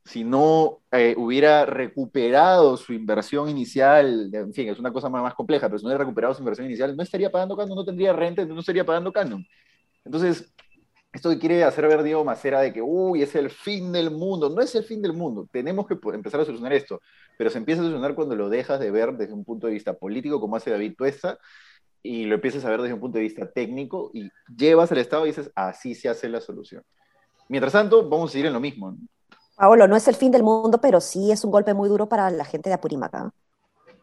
Si 0.05 0.25
no 0.25 0.79
eh, 0.93 1.15
hubiera 1.19 1.67
recuperado 1.67 2.77
su 2.77 2.93
inversión 2.93 3.49
inicial, 3.49 4.31
en 4.33 4.55
fin, 4.55 4.69
es 4.69 4.79
una 4.79 4.93
cosa 4.93 5.09
más, 5.09 5.23
más 5.23 5.35
compleja, 5.35 5.69
pero 5.69 5.79
si 5.79 5.85
no 5.85 5.89
hubiera 5.89 6.05
recuperado 6.05 6.35
su 6.35 6.41
inversión 6.41 6.67
inicial, 6.67 6.97
no 6.97 7.03
estaría 7.03 7.31
pagando 7.31 7.57
Canon, 7.57 7.77
no 7.77 7.85
tendría 7.85 8.13
renta, 8.13 8.45
no 8.45 8.61
estaría 8.61 8.87
pagando 8.87 9.13
Canon. 9.13 9.45
Entonces, 10.05 10.53
esto 11.13 11.37
quiere 11.39 11.65
hacer 11.65 11.89
ver 11.89 12.03
Diego 12.05 12.25
Macera 12.25 12.61
de 12.61 12.73
que, 12.73 12.81
uy, 12.81 13.23
es 13.23 13.35
el 13.35 13.51
fin 13.51 13.91
del 13.91 14.11
mundo. 14.11 14.49
No 14.49 14.63
es 14.63 14.75
el 14.77 14.85
fin 14.85 15.03
del 15.03 15.13
mundo. 15.13 15.49
Tenemos 15.51 15.87
que 15.87 15.99
empezar 16.13 16.41
a 16.41 16.45
solucionar 16.45 16.73
esto. 16.73 17.01
Pero 17.37 17.51
se 17.51 17.59
empieza 17.59 17.81
a 17.81 17.85
solucionar 17.85 18.15
cuando 18.15 18.37
lo 18.37 18.49
dejas 18.49 18.79
de 18.79 18.91
ver 18.91 19.15
desde 19.15 19.33
un 19.33 19.45
punto 19.45 19.67
de 19.67 19.73
vista 19.73 19.95
político, 19.95 20.41
como 20.41 20.57
hace 20.57 20.71
David 20.71 20.95
Tuesta, 20.97 21.39
y 22.03 22.27
lo 22.27 22.37
empiezas 22.37 22.65
a 22.65 22.71
ver 22.71 22.81
desde 22.83 22.95
un 22.95 23.01
punto 23.01 23.19
de 23.19 23.25
vista 23.25 23.51
técnico, 23.51 24.11
y 24.15 24.31
llevas 24.57 24.93
al 24.93 24.99
Estado 24.99 25.25
y 25.27 25.31
dices, 25.31 25.51
así 25.55 25.95
se 25.95 26.09
hace 26.09 26.29
la 26.29 26.41
solución. 26.41 26.83
Mientras 27.49 27.73
tanto, 27.73 28.09
vamos 28.09 28.31
a 28.31 28.33
seguir 28.33 28.47
en 28.47 28.53
lo 28.53 28.61
mismo. 28.61 28.97
Paolo, 29.57 29.89
no 29.89 29.97
es 29.97 30.07
el 30.07 30.15
fin 30.15 30.31
del 30.31 30.45
mundo, 30.45 30.81
pero 30.81 31.01
sí 31.01 31.33
es 31.33 31.45
un 31.45 31.51
golpe 31.51 31.75
muy 31.75 31.89
duro 31.89 32.09
para 32.09 32.31
la 32.31 32.45
gente 32.45 32.71
de 32.71 32.75
Apurímac. 32.75 33.15
¿ah? 33.15 33.31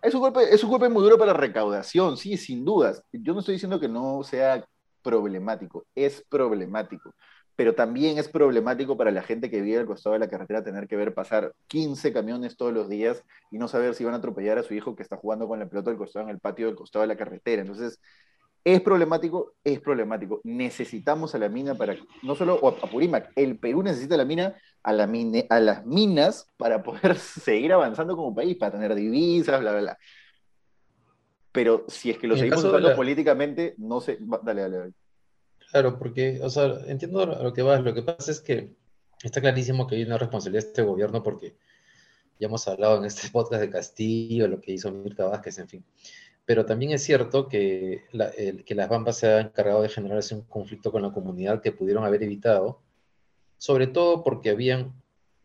Es 0.02 0.14
un, 0.14 0.20
golpe, 0.20 0.54
es 0.54 0.64
un 0.64 0.70
golpe 0.70 0.90
muy 0.90 1.02
duro 1.02 1.18
para 1.18 1.32
la 1.32 1.40
recaudación, 1.40 2.18
sí, 2.18 2.38
sin 2.38 2.66
dudas. 2.66 3.02
Yo 3.14 3.34
no 3.34 3.40
estoy 3.40 3.54
diciendo 3.54 3.80
que 3.80 3.88
no 3.88 4.24
sea 4.24 4.68
problemático, 5.08 5.86
es 5.96 6.22
problemático, 6.30 7.16
pero 7.56 7.74
también 7.74 8.18
es 8.18 8.28
problemático 8.28 8.98
para 8.98 9.10
la 9.10 9.24
gente 9.24 9.50
que 9.50 9.62
vive 9.62 9.78
al 9.78 9.86
costado 9.86 10.14
de 10.14 10.20
la 10.20 10.28
carretera 10.28 10.66
tener 10.66 10.86
que 10.86 10.98
ver 10.98 11.14
pasar 11.14 11.54
15 11.68 12.12
camiones 12.12 12.58
todos 12.58 12.74
los 12.74 12.90
días 12.90 13.24
y 13.50 13.58
no 13.58 13.70
saber 13.70 13.96
si 13.96 14.04
van 14.04 14.16
a 14.16 14.18
atropellar 14.18 14.58
a 14.58 14.64
su 14.64 14.74
hijo 14.74 14.98
que 14.98 15.04
está 15.04 15.16
jugando 15.16 15.48
con 15.48 15.60
la 15.60 15.70
pelota 15.70 15.90
del 15.90 15.98
costado 15.98 16.26
en 16.26 16.32
el 16.32 16.42
patio 16.42 16.66
del 16.66 16.76
costado 16.76 17.04
de 17.04 17.08
la 17.08 17.16
carretera. 17.16 17.62
Entonces, 17.62 18.02
es 18.66 18.82
problemático, 18.82 19.54
es 19.64 19.80
problemático. 19.80 20.42
Necesitamos 20.44 21.34
a 21.36 21.38
la 21.38 21.48
mina 21.48 21.74
para, 21.76 21.96
no 22.22 22.36
solo 22.36 22.60
a 22.68 22.92
Purímac, 22.92 23.32
el 23.38 23.58
Perú 23.58 23.82
necesita 23.84 24.18
la 24.18 24.26
mina 24.26 24.58
a, 24.84 24.92
la 24.92 25.08
mine, 25.08 25.48
a 25.50 25.62
las 25.62 25.86
minas 25.86 26.52
para 26.58 26.84
poder 26.84 27.16
seguir 27.18 27.72
avanzando 27.72 28.18
como 28.18 28.36
país, 28.36 28.58
para 28.58 28.74
tener 28.74 28.94
divisas, 28.94 29.62
bla, 29.62 29.72
bla, 29.72 29.82
bla 29.82 29.98
pero 31.58 31.86
si 31.88 32.12
es 32.12 32.20
que 32.20 32.28
lo 32.28 32.38
seguimos 32.38 32.64
usando 32.64 32.96
políticamente, 32.96 33.74
no 33.80 34.00
sé, 34.00 34.20
dale, 34.44 34.62
dale, 34.62 34.78
dale. 34.78 34.94
Claro, 35.72 35.98
porque, 35.98 36.40
o 36.44 36.52
sea, 36.52 36.82
entiendo 36.86 37.24
a 37.24 37.42
lo 37.42 37.52
que 37.52 37.64
va, 37.64 37.80
lo 37.80 37.96
que 37.96 38.04
pasa 38.04 38.30
es 38.30 38.42
que 38.42 38.76
está 39.24 39.42
clarísimo 39.42 39.88
que 39.88 39.96
hay 39.96 40.04
una 40.04 40.20
responsabilidad 40.20 40.62
de 40.62 40.68
este 40.68 40.84
gobierno 40.84 41.24
porque 41.24 41.56
Ya 42.38 42.46
hemos 42.46 42.68
hablado 42.68 43.00
en 43.00 43.06
este 43.06 43.28
podcast 43.34 43.60
de 43.60 43.72
Castillo, 43.72 44.48
lo 44.48 44.62
que 44.62 44.74
hizo 44.74 44.92
Mirta 44.92 45.26
Vázquez, 45.26 45.58
en 45.58 45.68
fin. 45.68 45.86
Pero 46.46 46.64
también 46.64 46.92
es 46.92 47.04
cierto 47.04 47.48
que, 47.48 48.04
que 48.64 48.76
las 48.76 48.88
Bambas 48.88 49.18
se 49.18 49.34
han 49.34 49.48
encargado 49.48 49.82
de 49.82 49.90
generar 49.90 50.22
un 50.34 50.42
conflicto 50.42 50.92
con 50.92 51.02
la 51.02 51.12
comunidad 51.12 51.60
que 51.64 51.72
pudieron 51.72 52.04
haber 52.04 52.22
evitado, 52.22 52.84
sobre 53.58 53.88
todo 53.88 54.24
porque 54.24 54.52
habían 54.52 54.94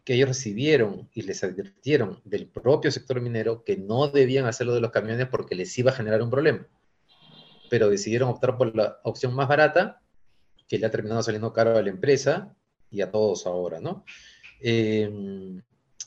que 0.04 0.14
ellos 0.14 0.28
recibieron 0.28 1.08
y 1.14 1.22
les 1.22 1.44
advirtieron 1.44 2.20
del 2.24 2.48
propio 2.48 2.90
sector 2.90 3.20
minero 3.20 3.62
que 3.64 3.76
no 3.76 4.08
debían 4.08 4.46
hacerlo 4.46 4.74
de 4.74 4.80
los 4.80 4.90
camiones 4.90 5.28
porque 5.28 5.54
les 5.54 5.76
iba 5.78 5.92
a 5.92 5.94
generar 5.94 6.22
un 6.22 6.30
problema. 6.30 6.66
Pero 7.70 7.88
decidieron 7.88 8.28
optar 8.28 8.56
por 8.56 8.74
la 8.74 8.98
opción 9.04 9.34
más 9.34 9.48
barata, 9.48 10.00
que 10.68 10.78
le 10.78 10.86
ha 10.86 10.90
terminado 10.90 11.22
saliendo 11.22 11.52
caro 11.52 11.76
a 11.76 11.82
la 11.82 11.90
empresa 11.90 12.54
y 12.90 13.00
a 13.00 13.10
todos 13.10 13.46
ahora, 13.46 13.80
¿no? 13.80 14.04
Em, 14.60 15.62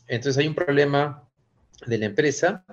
entonces 0.08 0.38
hay 0.38 0.48
un 0.48 0.56
problema 0.56 1.28
de 1.86 1.98
la 1.98 2.06
empresa 2.06 2.66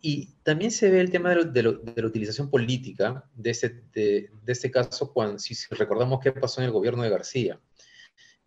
y 0.00 0.34
también 0.42 0.70
se 0.70 0.90
ve 0.90 1.00
el 1.00 1.10
tema 1.10 1.34
de, 1.34 1.62
la 1.62 2.06
utilización 2.06 2.50
política 2.50 3.24
de 3.34 3.50
este, 3.50 4.30
este 4.46 4.70
caso, 4.70 5.12
cuando, 5.12 5.38
si 5.38 5.54
recordamos 5.70 6.20
qué 6.20 6.32
pasó 6.32 6.60
en 6.60 6.66
el 6.66 6.72
gobierno 6.72 7.02
de 7.02 7.10
García 7.10 7.60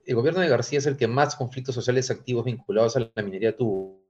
el 0.05 0.15
gobierno 0.15 0.41
de 0.41 0.47
García 0.47 0.79
es 0.79 0.85
el 0.85 0.97
que 0.97 1.07
más 1.07 1.35
conflictos 1.35 1.75
sociales 1.75 2.11
activos 2.11 2.45
vinculados 2.45 2.95
a 2.95 3.11
la 3.13 3.23
minería 3.23 3.55
tuvo. 3.55 4.03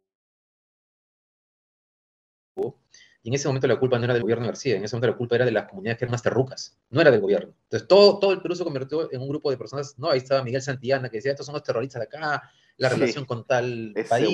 Y 3.24 3.30
en 3.30 3.34
ese 3.34 3.48
momento 3.48 3.68
la 3.68 3.80
culpa 3.80 3.98
no 3.98 4.04
era 4.04 4.14
del 4.14 4.22
gobierno 4.22 4.44
de 4.44 4.50
García, 4.50 4.76
en 4.76 4.84
ese 4.84 4.96
momento 4.96 5.12
la 5.12 5.18
culpa 5.18 5.36
era 5.36 5.46
de 5.46 5.52
las 5.52 5.68
comunidades 5.68 5.98
que 5.98 6.06
eran 6.06 6.12
más 6.12 6.22
terrucas, 6.22 6.78
no 6.92 7.02
era 7.02 7.10
del 7.10 7.22
gobierno. 7.22 7.56
Entonces 7.64 7.88
todo, 7.88 8.20
todo 8.20 8.34
el 8.34 8.42
Perú 8.42 8.56
se 8.56 8.64
convirtió 8.64 9.12
en 9.12 9.20
un 9.20 9.30
grupo 9.30 9.50
de 9.50 9.58
personas, 9.58 9.98
no, 9.98 10.12
ahí 10.12 10.20
estaba 10.20 10.44
Miguel 10.44 10.62
Santillana 10.62 11.10
que 11.10 11.18
decía, 11.18 11.32
estos 11.32 11.48
son 11.48 11.54
los 11.54 11.64
terroristas 11.64 12.02
de 12.02 12.06
acá, 12.06 12.52
la 12.78 12.90
relación 12.90 13.26
con 13.26 13.46
tal 13.46 13.96
país. 14.08 14.30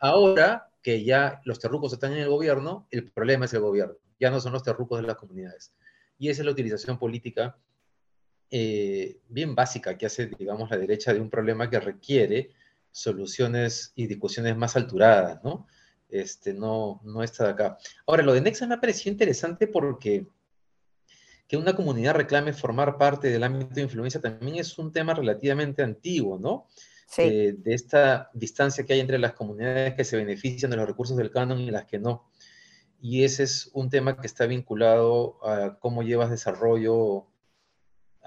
Ahora 0.00 0.68
que 0.82 1.04
ya 1.04 1.40
los 1.44 1.60
terrucos 1.60 1.92
están 1.92 2.12
en 2.12 2.18
el 2.18 2.28
gobierno, 2.28 2.88
el 2.90 3.08
problema 3.10 3.44
es 3.44 3.52
el 3.52 3.60
gobierno, 3.60 3.94
ya 4.18 4.30
no 4.30 4.40
son 4.40 4.52
los 4.52 4.64
terrucos 4.64 5.00
de 5.00 5.06
las 5.06 5.16
comunidades. 5.16 5.72
Y 6.18 6.28
esa 6.28 6.42
es 6.42 6.46
la 6.46 6.52
utilización 6.52 6.98
política 6.98 7.56
eh, 8.50 9.20
bien 9.28 9.54
básica 9.54 9.98
que 9.98 10.06
hace, 10.06 10.26
digamos, 10.26 10.70
la 10.70 10.78
derecha 10.78 11.12
de 11.12 11.20
un 11.20 11.30
problema 11.30 11.68
que 11.68 11.80
requiere 11.80 12.50
soluciones 12.90 13.92
y 13.94 14.06
discusiones 14.06 14.56
más 14.56 14.76
alturadas, 14.76 15.42
¿no? 15.44 15.66
Este, 16.08 16.54
no, 16.54 17.00
no 17.04 17.22
está 17.22 17.44
de 17.44 17.50
acá. 17.50 17.78
Ahora, 18.06 18.22
lo 18.22 18.32
de 18.32 18.40
Nexa 18.40 18.66
me 18.66 18.74
ha 18.74 18.80
parecido 18.80 19.12
interesante 19.12 19.66
porque 19.66 20.26
que 21.46 21.56
una 21.56 21.74
comunidad 21.74 22.14
reclame 22.14 22.52
formar 22.52 22.98
parte 22.98 23.28
del 23.28 23.42
ámbito 23.42 23.74
de 23.74 23.82
influencia 23.82 24.20
también 24.20 24.56
es 24.56 24.78
un 24.78 24.92
tema 24.92 25.14
relativamente 25.14 25.82
antiguo, 25.82 26.38
¿no? 26.38 26.66
Sí. 27.06 27.22
Eh, 27.22 27.54
de 27.56 27.74
esta 27.74 28.30
distancia 28.34 28.84
que 28.84 28.92
hay 28.92 29.00
entre 29.00 29.18
las 29.18 29.32
comunidades 29.32 29.94
que 29.94 30.04
se 30.04 30.18
benefician 30.18 30.70
de 30.70 30.76
los 30.76 30.86
recursos 30.86 31.16
del 31.16 31.30
canon 31.30 31.58
y 31.58 31.70
las 31.70 31.86
que 31.86 31.98
no. 31.98 32.30
Y 33.00 33.24
ese 33.24 33.44
es 33.44 33.70
un 33.72 33.88
tema 33.88 34.20
que 34.20 34.26
está 34.26 34.46
vinculado 34.46 35.38
a 35.46 35.78
cómo 35.78 36.02
llevas 36.02 36.30
desarrollo 36.30 37.26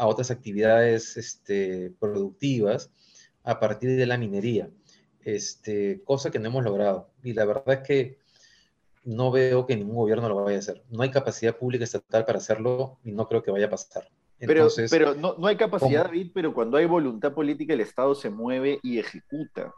a 0.01 0.07
otras 0.07 0.31
actividades 0.31 1.15
este, 1.15 1.93
productivas 1.99 2.89
a 3.43 3.59
partir 3.59 3.95
de 3.95 4.07
la 4.07 4.17
minería, 4.17 4.67
este, 5.23 6.01
cosa 6.03 6.31
que 6.31 6.39
no 6.39 6.47
hemos 6.47 6.63
logrado. 6.63 7.11
Y 7.21 7.33
la 7.33 7.45
verdad 7.45 7.71
es 7.81 7.87
que 7.87 8.17
no 9.03 9.29
veo 9.29 9.67
que 9.67 9.75
ningún 9.75 9.95
gobierno 9.95 10.27
lo 10.27 10.43
vaya 10.43 10.55
a 10.55 10.59
hacer. 10.59 10.83
No 10.89 11.03
hay 11.03 11.11
capacidad 11.11 11.55
pública 11.55 11.83
estatal 11.83 12.25
para 12.25 12.39
hacerlo 12.39 12.97
y 13.03 13.11
no 13.11 13.27
creo 13.27 13.43
que 13.43 13.51
vaya 13.51 13.67
a 13.67 13.69
pasar. 13.69 14.09
pero, 14.39 14.69
pero 14.89 15.13
no, 15.13 15.35
no 15.37 15.45
hay 15.45 15.55
capacidad, 15.55 16.05
David, 16.05 16.31
pero 16.33 16.51
cuando 16.51 16.77
hay 16.77 16.87
voluntad 16.87 17.35
política 17.35 17.75
el 17.75 17.81
Estado 17.81 18.15
se 18.15 18.31
mueve 18.31 18.79
y 18.81 18.97
ejecuta 18.97 19.71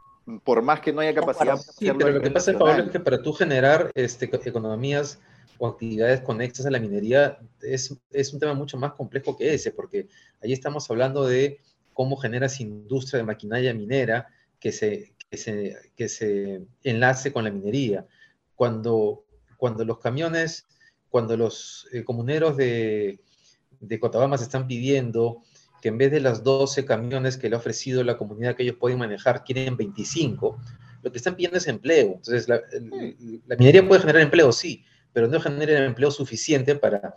por 0.44 0.62
más 0.62 0.80
que 0.80 0.94
no 0.94 1.02
haya 1.02 1.14
capacidad. 1.14 1.58
Sí, 1.58 1.92
pero 1.98 2.12
lo 2.12 2.22
que 2.22 2.32
pasa, 2.32 2.54
Pablo, 2.54 2.84
es 2.84 2.92
que 2.92 3.00
para 3.00 3.22
tú 3.22 3.34
generar 3.34 3.92
este, 3.94 4.26
economías 4.26 5.20
o 5.58 5.68
actividades 5.68 6.22
conexas 6.22 6.66
a 6.66 6.72
la 6.72 6.80
minería 6.80 7.40
es, 7.62 7.96
es 8.12 8.34
un 8.34 8.40
tema 8.40 8.54
mucho 8.54 8.78
más 8.78 8.94
complejo 8.94 9.38
que 9.38 9.54
ese, 9.54 9.72
porque 9.72 10.08
ahí 10.42 10.54
estamos 10.54 10.90
hablando 10.90 11.26
de 11.26 11.60
cómo 11.94 12.18
generas 12.18 12.60
industria 12.60 13.20
de 13.20 13.26
maquinaria 13.26 13.74
minera 13.74 14.28
que 14.60 14.72
se, 14.72 15.14
que 15.30 15.38
se, 15.38 15.78
que 15.96 16.10
se 16.10 16.66
enlace 16.84 17.32
con 17.32 17.44
la 17.44 17.52
minería. 17.52 18.08
Cuando, 18.56 19.26
cuando 19.58 19.84
los 19.84 20.00
camiones, 20.00 20.66
cuando 21.10 21.36
los 21.36 21.88
eh, 21.92 22.04
comuneros 22.04 22.56
de, 22.56 23.20
de 23.80 24.00
Cotobama 24.00 24.38
se 24.38 24.46
están 24.46 24.68
pidiendo 24.68 25.44
que 25.84 25.90
en 25.90 25.98
vez 25.98 26.14
de 26.14 26.22
las 26.22 26.46
12 26.46 26.86
camiones 26.86 27.36
que 27.36 27.50
le 27.50 27.58
ha 27.58 27.60
ofrecido 27.60 28.06
la 28.06 28.18
comunidad 28.18 28.56
que 28.56 28.64
ellos 28.64 28.78
pueden 28.80 29.00
manejar, 29.00 29.44
quieren 29.44 29.76
25, 29.76 30.58
lo 31.02 31.12
que 31.12 31.18
están 31.18 31.36
pidiendo 31.36 31.58
es 31.58 31.68
empleo. 31.68 32.14
Entonces, 32.16 32.48
la, 32.48 32.62
la 33.48 33.58
minería 33.58 33.86
puede 33.86 34.00
generar 34.00 34.22
empleo, 34.22 34.54
sí, 34.54 34.86
pero 35.12 35.28
no 35.28 35.42
genera 35.42 35.84
empleo 35.84 36.10
suficiente 36.10 36.76
para 36.76 37.14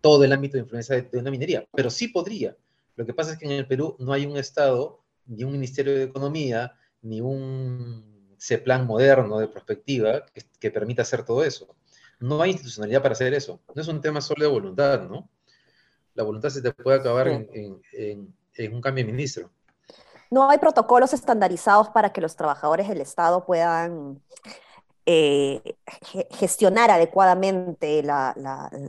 todo 0.00 0.22
el 0.22 0.32
ámbito 0.32 0.56
de 0.56 0.62
influencia 0.62 1.02
de, 1.02 1.18
una 1.18 1.32
minería, 1.32 1.66
pero 1.74 1.90
sí 1.90 2.06
podría. 2.06 2.56
Lo 2.94 3.04
que 3.04 3.14
pasa 3.14 3.32
es 3.32 3.38
que 3.38 3.46
en 3.46 3.50
el 3.50 3.66
Perú 3.66 3.96
no 3.98 4.12
hay 4.12 4.26
un 4.26 4.36
Estado, 4.36 5.02
ni 5.26 5.42
un 5.42 5.50
Ministerio 5.50 5.92
de 5.92 6.04
Economía, 6.04 6.74
ni 7.02 7.20
un 7.20 8.36
CEPLAN 8.38 8.86
moderno 8.86 9.40
de 9.40 9.48
prospectiva 9.48 10.24
que, 10.60 10.70
permita 10.70 11.02
hacer 11.02 11.24
todo 11.24 11.42
eso. 11.42 11.74
No 12.20 12.40
hay 12.42 12.52
institucionalidad 12.52 13.02
para 13.02 13.14
hacer 13.14 13.34
eso. 13.34 13.60
No 13.74 13.82
es 13.82 13.88
un 13.88 14.00
tema 14.00 14.20
solo 14.20 14.44
de 14.44 14.52
voluntad, 14.52 15.02
¿no? 15.08 15.28
La 16.18 16.24
voluntad 16.24 16.48
se 16.48 16.60
te 16.60 16.72
puede 16.72 16.98
acabar 16.98 17.28
en, 17.28 17.80
en 17.92 18.74
un 18.74 18.80
cambio 18.80 19.04
de 19.04 19.12
ministro. 19.12 19.50
No 20.32 20.50
hay 20.50 20.58
protocolos 20.58 21.14
estandarizados 21.14 21.90
para 21.90 22.12
que 22.12 22.20
los 22.20 22.34
trabajadores 22.34 22.88
del 22.88 23.00
Estado 23.00 23.46
puedan 23.46 24.20
eh, 25.06 25.76
gestionar 26.32 26.90
adecuadamente, 26.90 28.02
la, 28.02 28.34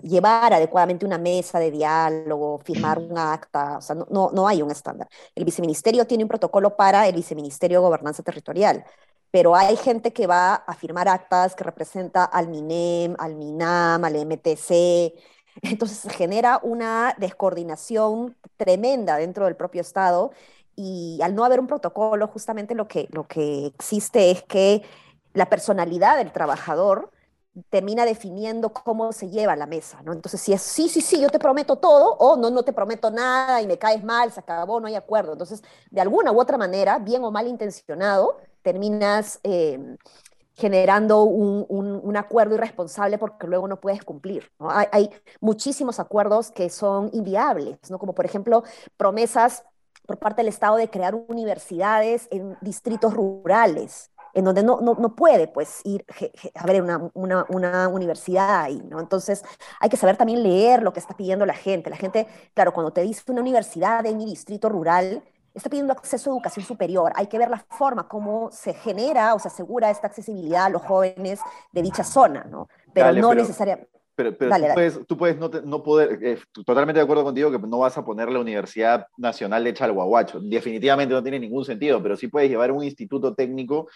llevar 0.01 0.55
adecuadamente 0.55 1.05
una 1.05 1.19
mesa 1.19 1.59
de 1.59 1.69
diálogo, 1.69 2.59
firmar 2.65 2.97
un 2.97 3.15
acta, 3.15 3.77
o 3.77 3.81
sea, 3.81 3.95
no, 3.95 4.31
no, 4.33 4.47
hay 4.47 4.63
un 4.63 4.71
estándar. 4.71 5.07
El 5.35 5.45
viceministerio 5.45 6.07
tiene 6.07 6.23
un 6.23 6.27
protocolo 6.27 6.75
para 6.75 7.07
el 7.07 7.15
viceministerio 7.15 7.79
de 7.79 7.85
Gobernanza 7.85 8.23
Territorial, 8.23 8.83
pero 9.29 9.55
hay 9.55 9.77
gente 9.77 10.11
que 10.11 10.25
va 10.25 10.55
a 10.55 10.73
firmar 10.73 11.07
actas 11.07 11.55
que 11.55 11.63
representa 11.63 12.25
al 12.25 12.49
MINEM, 12.49 13.15
al 13.19 13.35
MINAM, 13.35 14.03
al 14.03 14.15
MTC, 14.25 15.13
entonces 15.61 16.11
genera 16.13 16.59
una 16.63 17.15
descoordinación 17.17 18.35
tremenda 18.57 19.17
dentro 19.17 19.45
del 19.45 19.55
propio 19.55 19.81
Estado 19.81 20.31
y 20.75 21.19
al 21.21 21.35
no 21.35 21.43
haber 21.43 21.59
un 21.59 21.67
protocolo, 21.67 22.27
justamente 22.27 22.75
lo 22.75 22.87
que, 22.87 23.07
lo 23.11 23.27
que 23.27 23.65
existe 23.65 24.31
es 24.31 24.43
que 24.43 24.83
la 25.33 25.49
personalidad 25.49 26.17
del 26.17 26.31
trabajador 26.31 27.11
termina 27.69 28.05
definiendo 28.05 28.71
cómo 28.71 29.11
se 29.11 29.29
lleva 29.29 29.55
la 29.55 29.65
mesa, 29.65 30.01
¿no? 30.03 30.13
Entonces, 30.13 30.39
si 30.39 30.53
es 30.53 30.61
sí, 30.61 30.87
sí, 30.87 31.01
sí, 31.01 31.19
yo 31.19 31.29
te 31.29 31.39
prometo 31.39 31.77
todo, 31.77 32.15
o 32.17 32.37
no, 32.37 32.49
no 32.49 32.63
te 32.63 32.73
prometo 32.73 33.11
nada 33.11 33.61
y 33.61 33.67
me 33.67 33.77
caes 33.77 34.03
mal, 34.03 34.31
se 34.31 34.39
acabó, 34.39 34.79
no 34.79 34.87
hay 34.87 34.95
acuerdo. 34.95 35.33
Entonces, 35.33 35.63
de 35.89 36.01
alguna 36.01 36.31
u 36.31 36.39
otra 36.39 36.57
manera, 36.57 36.99
bien 36.99 37.23
o 37.23 37.31
mal 37.31 37.47
intencionado, 37.47 38.37
terminas 38.61 39.39
em, 39.43 39.97
generando 40.59 41.23
un, 41.23 42.17
acuerdo 42.17 42.55
irresponsable 42.55 43.17
porque 43.17 43.47
luego 43.47 43.67
no 43.67 43.79
puedes 43.79 44.03
cumplir. 44.03 44.51
Hay, 44.59 45.09
muchísimos 45.39 45.99
acuerdos 45.99 46.51
que 46.51 46.69
son 46.69 47.09
inviables, 47.13 47.77
¿no? 47.89 47.97
Como 47.97 48.13
por 48.13 48.25
ejemplo 48.25 48.63
promesas 48.97 49.63
por 50.05 50.19
parte 50.19 50.41
del 50.41 50.49
Estado 50.49 50.75
de 50.75 50.89
crear 50.89 51.15
universidades 51.15 52.27
en 52.31 52.57
distritos 52.61 53.13
rurales 53.13 54.11
en 54.33 54.43
donde 54.43 54.61
no, 54.63 54.79
no, 54.81 54.95
no 54.95 55.15
puede 55.15 55.47
pues 55.47 55.81
ir 55.85 56.05
a 56.53 56.65
ver 56.65 56.81
una, 56.81 57.09
una, 57.13 57.45
una, 57.49 57.87
universidad 57.87 58.61
ahí, 58.61 58.81
¿no? 58.87 58.99
Entonces 58.99 59.43
hay 59.79 59.89
que 59.89 59.97
saber 59.97 60.17
también 60.17 60.43
leer 60.43 60.83
lo 60.83 60.93
que 60.93 60.99
está 60.99 61.15
pidiendo 61.15 61.45
la 61.45 61.55
gente. 61.55 61.89
La 61.89 61.95
gente, 61.95 62.27
claro, 62.53 62.73
cuando 62.73 62.91
te 62.91 63.01
dice 63.01 63.23
una 63.31 63.41
universidad 63.41 64.05
en 64.05 64.17
mi 64.17 64.25
distrito 64.25 64.69
rural, 64.69 65.23
está 65.59 65.69
pidiendo 65.69 65.93
acceso 65.93 66.31
a 66.31 66.33
educación 66.33 66.65
superior. 66.65 67.11
Hay 67.15 67.27
que 67.27 67.37
ver 67.37 67.49
la 67.49 67.59
forma, 67.69 68.07
cómo 68.07 68.49
se 68.51 68.73
genera 68.73 69.33
o 69.33 69.39
se 69.39 69.47
asegura 69.47 69.89
esta 69.89 70.07
accesibilidad 70.07 70.65
a 70.65 70.69
los 70.69 70.81
jóvenes 70.81 71.39
de 71.71 71.81
dicha 71.81 72.03
zona, 72.03 72.43
¿no? 72.43 72.67
Pero 72.93 73.13
no 73.13 73.33
necesariamente... 73.33 73.89
Pero, 74.15 74.37
pero 74.37 74.53
tú, 74.53 74.73
Puedes, 74.73 75.07
tú, 75.07 75.17
Puedes, 75.17 75.37
no, 75.37 75.49
no 75.63 75.81
poder, 75.81 76.19
eh, 76.21 76.37
totalmente 76.65 76.99
de 76.99 77.03
acuerdo 77.03 77.23
contigo 77.23 77.49
que 77.49 77.57
no 77.57 77.79
vas 77.79 77.97
a 77.97 78.03
poner 78.03 78.29
la 78.29 78.39
Universidad 78.39 79.07
Nacional 79.15 79.63
de 79.63 79.73
Chalhuahuacho. 79.73 80.41
Definitivamente 80.41 81.13
no 81.13 81.23
tiene 81.23 81.39
ningún 81.39 81.63
sentido, 81.63 82.03
pero 82.03 82.17
sí 82.17 82.27
puedes 82.27 82.49
llevar 82.49 82.69
un 82.73 82.83
instituto 82.83 83.33
técnico 83.33 83.87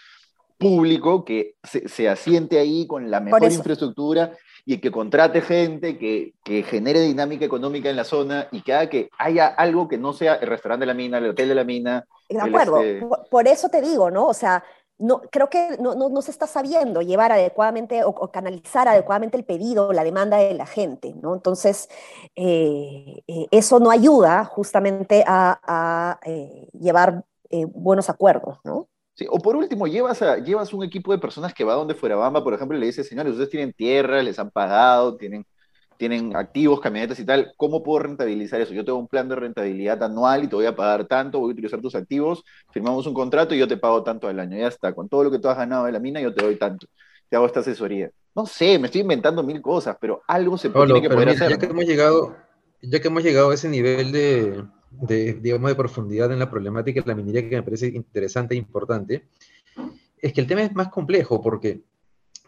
público 0.58 1.24
que 1.24 1.56
se, 1.62 2.08
asiente 2.08 2.58
ahí 2.58 2.86
con 2.86 3.10
la 3.10 3.20
mejor 3.20 3.44
infraestructura 3.44 4.32
y 4.66 4.78
que 4.78 4.90
contrate 4.90 5.42
gente, 5.42 5.98
que, 5.98 6.62
genere 6.64 7.00
dinámica 7.00 7.44
económica 7.44 7.90
en 7.90 7.96
la 7.96 8.04
zona 8.04 8.48
y 8.50 8.62
que 8.62 8.72
haga 8.72 8.88
que 8.88 9.10
haya 9.18 9.46
algo 9.46 9.88
que 9.88 9.98
no 9.98 10.12
sea 10.12 10.36
el 10.36 10.48
restaurante 10.48 10.82
de 10.82 10.86
la 10.86 10.94
mina, 10.94 11.18
el 11.18 11.30
hotel 11.30 11.48
de 11.48 11.54
la 11.54 11.64
mina. 11.64 12.04
De 12.28 12.40
acuerdo, 12.40 12.80
este 12.80 13.06
por, 13.30 13.46
eso 13.46 13.68
te 13.68 13.82
digo, 13.82 14.10
¿no? 14.10 14.26
O 14.26 14.34
sea, 14.34 14.64
no, 14.96 15.20
creo 15.30 15.50
que 15.50 15.76
no, 15.80 15.94
no, 15.94 16.22
se 16.22 16.30
está 16.30 16.46
sabiendo 16.46 17.02
llevar 17.02 17.32
adecuadamente 17.32 18.04
o, 18.04 18.14
canalizar 18.30 18.88
adecuadamente 18.88 19.36
el 19.36 19.44
pedido, 19.44 19.92
la 19.92 20.04
demanda 20.04 20.38
de 20.38 20.54
la 20.54 20.66
gente, 20.66 21.14
¿no? 21.20 21.34
Entonces, 21.34 21.90
eh, 22.36 23.22
eh, 23.26 23.46
eso 23.50 23.80
no 23.80 23.90
ayuda 23.90 24.44
justamente 24.44 25.24
a, 25.26 26.18
eh, 26.24 26.68
llevar 26.72 27.24
buenos 27.68 28.08
acuerdos, 28.08 28.58
¿no? 28.64 28.88
Sí, 29.16 29.26
o 29.30 29.38
por 29.38 29.54
último, 29.54 29.86
llevas, 29.86 30.22
a, 30.22 30.38
llevas 30.38 30.72
un 30.72 30.82
equipo 30.82 31.12
de 31.12 31.18
personas 31.18 31.54
que 31.54 31.62
va 31.62 31.74
donde 31.74 31.94
fuera 31.94 32.16
Bamba, 32.16 32.42
por 32.42 32.52
ejemplo, 32.52 32.76
y 32.76 32.80
le 32.80 32.86
dices, 32.86 33.06
señores, 33.08 33.32
ustedes 33.32 33.50
tienen 33.50 33.72
tierra, 33.72 34.22
les 34.22 34.40
han 34.40 34.50
pagado, 34.50 35.16
tienen, 35.16 35.46
tienen 35.96 36.34
activos, 36.34 36.80
camionetas 36.80 37.20
y 37.20 37.24
tal, 37.24 37.52
¿cómo 37.56 37.84
puedo 37.84 38.00
rentabilizar 38.00 38.60
eso? 38.60 38.74
Yo 38.74 38.84
tengo 38.84 38.98
un 38.98 39.06
plan 39.06 39.28
de 39.28 39.36
rentabilidad 39.36 40.02
anual 40.02 40.42
y 40.42 40.48
te 40.48 40.56
voy 40.56 40.66
a 40.66 40.74
pagar 40.74 41.06
tanto, 41.06 41.38
voy 41.38 41.50
a 41.50 41.52
utilizar 41.52 41.80
tus 41.80 41.94
activos, 41.94 42.42
firmamos 42.72 43.06
un 43.06 43.14
contrato 43.14 43.54
y 43.54 43.58
yo 43.58 43.68
te 43.68 43.76
pago 43.76 44.02
tanto 44.02 44.26
al 44.26 44.40
año, 44.40 44.58
ya 44.58 44.66
está, 44.66 44.92
con 44.92 45.08
todo 45.08 45.22
lo 45.22 45.30
que 45.30 45.38
tú 45.38 45.48
has 45.48 45.58
ganado 45.58 45.84
de 45.84 45.92
la 45.92 46.00
mina 46.00 46.20
yo 46.20 46.34
te 46.34 46.44
doy 46.44 46.56
tanto, 46.56 46.88
te 47.28 47.36
hago 47.36 47.46
esta 47.46 47.60
asesoría. 47.60 48.10
No 48.34 48.46
sé, 48.46 48.80
me 48.80 48.86
estoy 48.86 49.02
inventando 49.02 49.44
mil 49.44 49.62
cosas, 49.62 49.96
pero 50.00 50.22
algo 50.26 50.58
se 50.58 50.70
tiene 50.70 51.00
que 51.00 51.08
poder 51.08 51.28
hacer. 51.28 51.50
Ya 51.50 51.58
que, 51.58 51.66
hemos 51.66 51.84
llegado, 51.84 52.34
ya 52.82 52.98
que 52.98 53.06
hemos 53.06 53.22
llegado 53.22 53.50
a 53.50 53.54
ese 53.54 53.68
nivel 53.68 54.10
de, 54.10 54.64
de, 55.00 55.34
digamos, 55.34 55.70
de 55.70 55.74
profundidad 55.74 56.32
en 56.32 56.38
la 56.38 56.50
problemática 56.50 57.00
de 57.00 57.06
la 57.06 57.14
minería 57.14 57.48
que 57.48 57.56
me 57.56 57.62
parece 57.62 57.88
interesante 57.88 58.54
e 58.54 58.58
importante, 58.58 59.26
es 60.20 60.32
que 60.32 60.40
el 60.40 60.46
tema 60.46 60.62
es 60.62 60.74
más 60.74 60.88
complejo 60.88 61.42
porque 61.42 61.82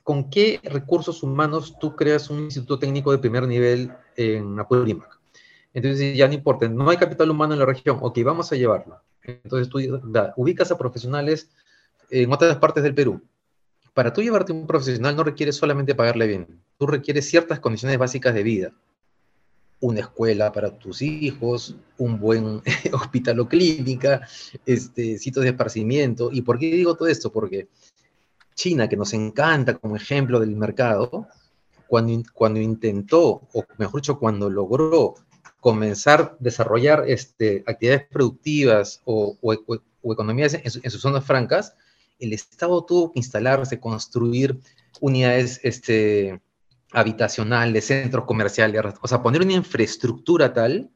¿con 0.02 0.30
qué 0.30 0.60
recursos 0.62 1.22
humanos 1.22 1.76
tú 1.78 1.94
creas 1.96 2.30
un 2.30 2.40
instituto 2.40 2.78
técnico 2.78 3.12
de 3.12 3.18
primer 3.18 3.46
nivel 3.46 3.92
en 4.16 4.58
Apurímac? 4.58 5.18
Entonces 5.74 6.16
ya 6.16 6.26
no 6.26 6.34
importa, 6.34 6.68
no 6.68 6.88
hay 6.88 6.96
capital 6.96 7.30
humano 7.30 7.52
en 7.52 7.60
la 7.60 7.66
región, 7.66 7.98
ok, 8.00 8.18
vamos 8.24 8.50
a 8.50 8.56
llevarlo. 8.56 9.00
Entonces 9.22 9.68
tú 9.68 9.78
ubicas 10.36 10.70
a 10.70 10.78
profesionales 10.78 11.50
en 12.10 12.32
otras 12.32 12.56
partes 12.56 12.82
del 12.82 12.94
Perú. 12.94 13.20
Para 13.92 14.12
tú 14.12 14.22
llevarte 14.22 14.52
un 14.52 14.66
profesional 14.66 15.16
no 15.16 15.24
requieres 15.24 15.56
solamente 15.56 15.94
pagarle 15.94 16.26
bien, 16.26 16.46
tú 16.78 16.86
requieres 16.86 17.28
ciertas 17.28 17.60
condiciones 17.60 17.98
básicas 17.98 18.34
de 18.34 18.42
vida 18.42 18.72
una 19.80 20.00
escuela 20.00 20.52
para 20.52 20.78
tus 20.78 21.02
hijos, 21.02 21.76
un 21.98 22.18
buen 22.18 22.62
hospital 22.92 23.40
o 23.40 23.48
clínica, 23.48 24.26
este, 24.64 25.18
sitios 25.18 25.44
de 25.44 25.50
esparcimiento. 25.50 26.30
¿Y 26.32 26.42
por 26.42 26.58
qué 26.58 26.70
digo 26.70 26.94
todo 26.94 27.08
esto? 27.08 27.30
Porque 27.30 27.68
China, 28.54 28.88
que 28.88 28.96
nos 28.96 29.12
encanta 29.12 29.74
como 29.74 29.96
ejemplo 29.96 30.40
del 30.40 30.56
mercado, 30.56 31.26
cuando, 31.86 32.22
cuando 32.32 32.60
intentó, 32.60 33.42
o 33.52 33.64
mejor 33.78 34.00
dicho, 34.00 34.18
cuando 34.18 34.50
logró 34.50 35.14
comenzar 35.60 36.20
a 36.20 36.36
desarrollar 36.40 37.04
este, 37.06 37.62
actividades 37.66 38.06
productivas 38.08 39.02
o, 39.04 39.36
economías 40.04 40.54
en, 40.54 40.62
en, 40.64 40.90
sus 40.90 41.00
zonas 41.00 41.24
francas, 41.24 41.74
el 42.18 42.32
Estado 42.32 42.84
tuvo 42.84 43.12
que 43.12 43.18
instalarse, 43.18 43.78
construir 43.78 44.58
unidades 45.00 45.60
este, 45.62 46.40
habitacionales, 46.96 47.84
centros 47.84 48.24
comerciales, 48.24 48.82
o 49.02 49.06
sea, 49.06 49.22
poner 49.22 49.42
una 49.42 49.52
infraestructura 49.52 50.54
tal 50.54 50.90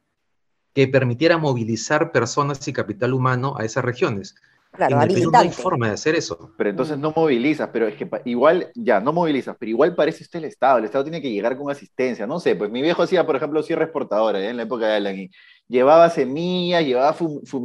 que 0.74 0.88
permitiera 0.88 1.36
movilizar 1.36 2.10
personas 2.10 2.66
y 2.66 2.72
capital 2.72 3.12
humano 3.12 3.54
a 3.58 3.64
esas 3.66 3.84
regiones. 3.84 4.34
Claro, 4.72 4.96
no 4.96 5.38
hay 5.38 5.50
forma 5.50 5.88
de 5.88 5.94
hacer 5.94 6.14
eso. 6.14 6.54
Pero 6.56 6.70
entonces 6.70 6.96
no 6.96 7.12
movilizas, 7.14 7.68
pero 7.72 7.86
es 7.86 7.96
que 7.96 8.08
igual, 8.24 8.70
ya, 8.74 9.00
no 9.00 9.12
movilizas, 9.12 9.56
pero 9.58 9.68
igual 9.68 9.94
parece 9.94 10.22
usted 10.22 10.38
el 10.38 10.46
Estado, 10.46 10.78
el 10.78 10.84
Estado 10.84 11.04
tiene 11.04 11.20
que 11.20 11.30
llegar 11.30 11.58
con 11.58 11.70
asistencia, 11.70 12.26
no 12.26 12.40
sé, 12.40 12.54
pues 12.56 12.70
mi 12.70 12.80
viejo 12.80 13.02
hacía, 13.02 13.26
por 13.26 13.36
ejemplo, 13.36 13.62
cierre 13.62 13.84
exportadora, 13.84 14.40
¿eh? 14.40 14.48
en 14.48 14.56
la 14.56 14.62
época 14.62 14.86
de 14.86 14.94
Alan, 14.94 15.28
llevaba 15.70 16.10
semillas, 16.10 16.84
llevaba, 16.84 17.16